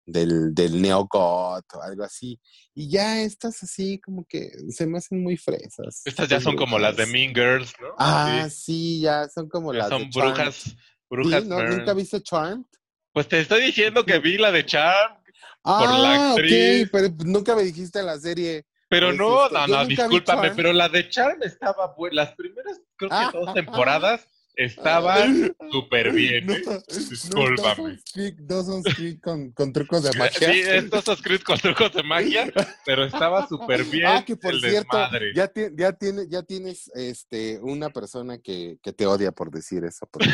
[0.05, 2.41] del, del neogot o algo así,
[2.75, 6.03] y ya estas así como que se me hacen muy fresas.
[6.05, 7.07] Estas ya son como las de.
[7.07, 7.89] Mean Girls, ¿no?
[7.99, 10.35] Ah, Sí, sí, ya son como ya las son de Charmed.
[10.35, 10.77] brujas,
[11.11, 11.43] brujas.
[11.43, 11.63] Sí, ¿no?
[11.63, 12.65] ¿Nunca viste Charmed?
[13.13, 15.22] Pues te estoy diciendo que vi la de Charm,
[15.65, 16.85] Ah, la actriz.
[16.85, 18.65] ok, pero nunca me dijiste la serie.
[18.89, 20.57] pero Pues, no, no, no, discúlpame, Charmed.
[20.57, 22.17] pero la de Charm estaba buena.
[22.25, 23.31] Las primeras, creo que Ah.
[23.33, 26.45] dos temporadas estaban súper bien.
[26.47, 26.63] No, ¿eh?
[26.67, 27.57] no, Discúlpame.
[27.57, 30.53] Dawson's Creek, Dawson's Creek con, con trucos de magia.
[30.53, 32.53] Sí, estos son Creed con trucos de magia,
[32.85, 35.33] pero estaba súper bien Ah, que por el cierto, desmadre.
[35.35, 39.85] ya, ti- ya, tiene, ya tienes este, una persona que, que te odia por decir
[39.85, 40.07] eso.
[40.11, 40.29] porque,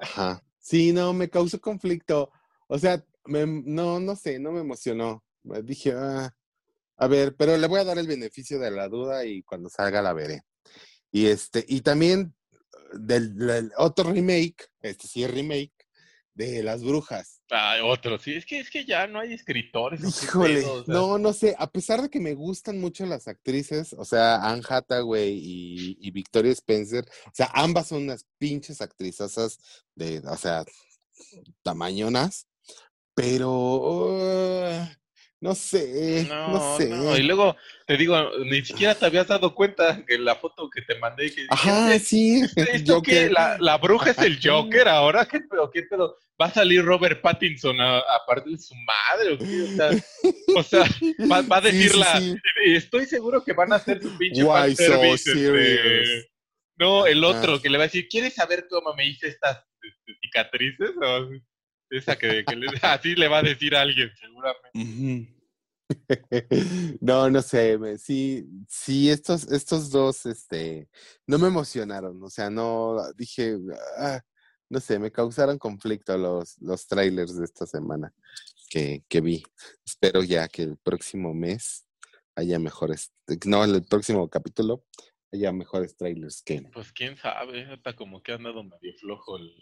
[0.00, 0.42] ajá.
[0.58, 2.30] Sí, no, me causó conflicto.
[2.66, 5.22] O sea, me- no, no sé, no me emocionó.
[5.62, 6.34] Dije, ah,
[6.96, 10.02] a ver, pero le voy a dar el beneficio de la duda y cuando salga
[10.02, 10.42] la veré.
[11.12, 12.34] Y este, y también
[12.92, 15.72] del, del otro remake, este sí es remake,
[16.34, 17.42] de Las Brujas.
[17.50, 20.00] Ah, otro, sí, es que, es que ya no hay escritores.
[20.00, 20.74] ¿o qué Híjole, pedo?
[20.74, 24.04] O sea, no, no sé, a pesar de que me gustan mucho las actrices, o
[24.04, 29.58] sea, Anne Hathaway y, y Victoria Spencer, o sea, ambas son unas pinches actrizasas
[29.94, 30.64] de, o sea,
[31.62, 32.47] tamañonas,
[33.20, 34.88] pero uh,
[35.40, 36.88] no sé, no, No, sé.
[36.88, 40.82] no, y luego te digo, ni siquiera te habías dado cuenta que la foto que
[40.82, 42.42] te mandé que Ajá, ¿esto- sí.
[42.56, 43.30] ¿Esto qué?
[43.30, 45.26] ¿La, la bruja es el Joker ahora?
[45.26, 45.70] ¿Qué pedo?
[45.70, 46.16] ¿Qué pedo?
[46.40, 49.32] ¿Va a salir Robert Pattinson a, a partir de su madre?
[49.34, 49.62] ¿o qué?
[49.64, 49.90] O sea,
[50.56, 52.20] o sea, va, va a sí, decir la...
[52.20, 52.36] sí.
[52.66, 56.26] Estoy seguro que van a hacer su pinche Why so este, serious?
[56.76, 57.60] No, el otro Ah.
[57.62, 60.90] que le va a decir, ¿quieres saber cómo me hice estas este, cicatrices?
[61.02, 61.28] O
[61.90, 65.34] esa que, le, así le va a decir alguien, seguramente.
[67.00, 70.86] No, no sé, sí, sí, estos, estos dos, este,
[71.26, 73.56] no me emocionaron, o sea, no, dije,
[73.96, 74.20] ah,
[74.68, 78.12] no sé, me causaron conflicto los, los trailers de esta semana
[78.68, 79.42] que, que vi.
[79.82, 81.86] Espero ya que el próximo mes
[82.34, 83.12] haya mejores,
[83.46, 84.84] no, el próximo capítulo
[85.32, 86.62] haya mejores trailers que...
[86.72, 89.54] Pues quién sabe, hasta como que ha andado medio flojo el.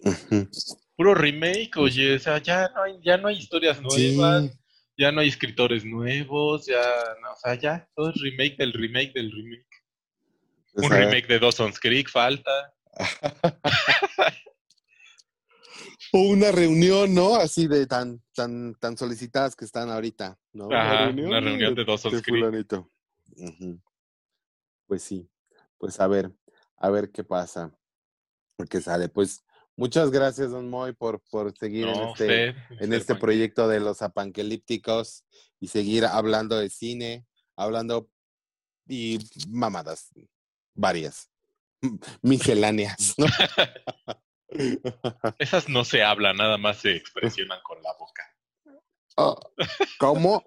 [0.00, 0.48] Ujú.
[0.96, 4.58] Puro remake, oye, o sea, ya no hay, ya no hay historias Sí, nuevas,
[4.96, 6.80] ya no hay escritores nuevos, ya,
[7.22, 9.66] no, o sea, ya, todo es remake del remake del remake.
[10.74, 12.74] o Un remake de Dawson's Creek falta.
[16.12, 17.34] O una reunión, ¿no?
[17.36, 20.72] Así de tan, tan, tan solicitadas que están ahorita, ¿no?
[20.72, 22.44] Ajá, una reunión de Dawson's de Creek.
[22.44, 22.90] fulanito.
[23.36, 23.78] Ujú.
[24.88, 25.30] Pues sí,
[25.76, 26.32] pues a ver,
[26.76, 27.72] a ver qué pasa.
[28.56, 29.44] Porque sale, pues
[29.76, 32.48] muchas gracias, Don Moy, por, por seguir en este,
[32.80, 35.24] en este proyecto de los apanquelípticos
[35.60, 38.08] y seguir hablando de cine, hablando
[38.88, 40.10] y mamadas,
[40.74, 41.30] varias,
[42.22, 43.26] misceláneas, ¿no?
[45.38, 48.34] Esas no se hablan, nada más se expresionan con la boca.
[49.16, 49.38] Oh,
[49.98, 50.44] ¿Cómo?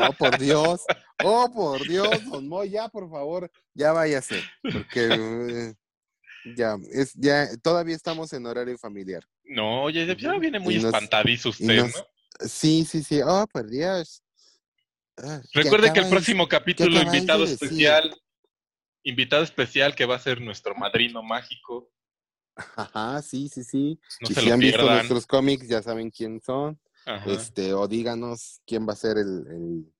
[0.00, 0.82] Oh, por Dios.
[1.20, 4.42] Oh, por Dios, don Moy, ya, por favor, ya váyase.
[4.62, 5.74] Porque eh,
[6.44, 9.24] ya, es, ya, todavía estamos en horario familiar.
[9.44, 12.06] No, oye, ya viene muy espantadizo usted, nos- ¿no?
[12.46, 13.20] Sí, sí, sí.
[13.24, 14.22] Oh, por Dios.
[15.16, 18.14] Ah, ¿qué Recuerde que el próximo capítulo, de invitado especial,
[19.02, 21.90] invitado especial que va a ser nuestro madrino mágico.
[22.76, 24.00] Ajá, sí, sí, sí.
[24.20, 26.78] No y se si lo han visto nuestros cómics, ya saben quién son.
[27.08, 27.30] Ajá.
[27.30, 29.94] Este, o díganos quién va a ser el, el,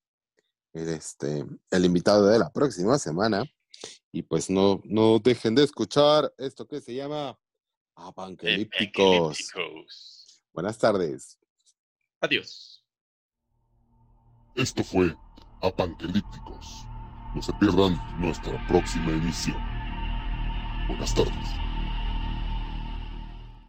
[0.74, 3.44] el, este, el invitado de la próxima semana.
[4.12, 7.38] Y pues no, no dejen de escuchar esto que se llama
[7.94, 9.40] Apanquelípticos.
[9.40, 10.42] Epilépticos.
[10.52, 11.38] Buenas tardes.
[12.20, 12.84] Adiós.
[14.54, 15.16] Esto fue
[15.62, 16.84] Apanquelípticos.
[17.34, 19.56] No se pierdan nuestra próxima emisión.
[20.88, 21.67] Buenas tardes.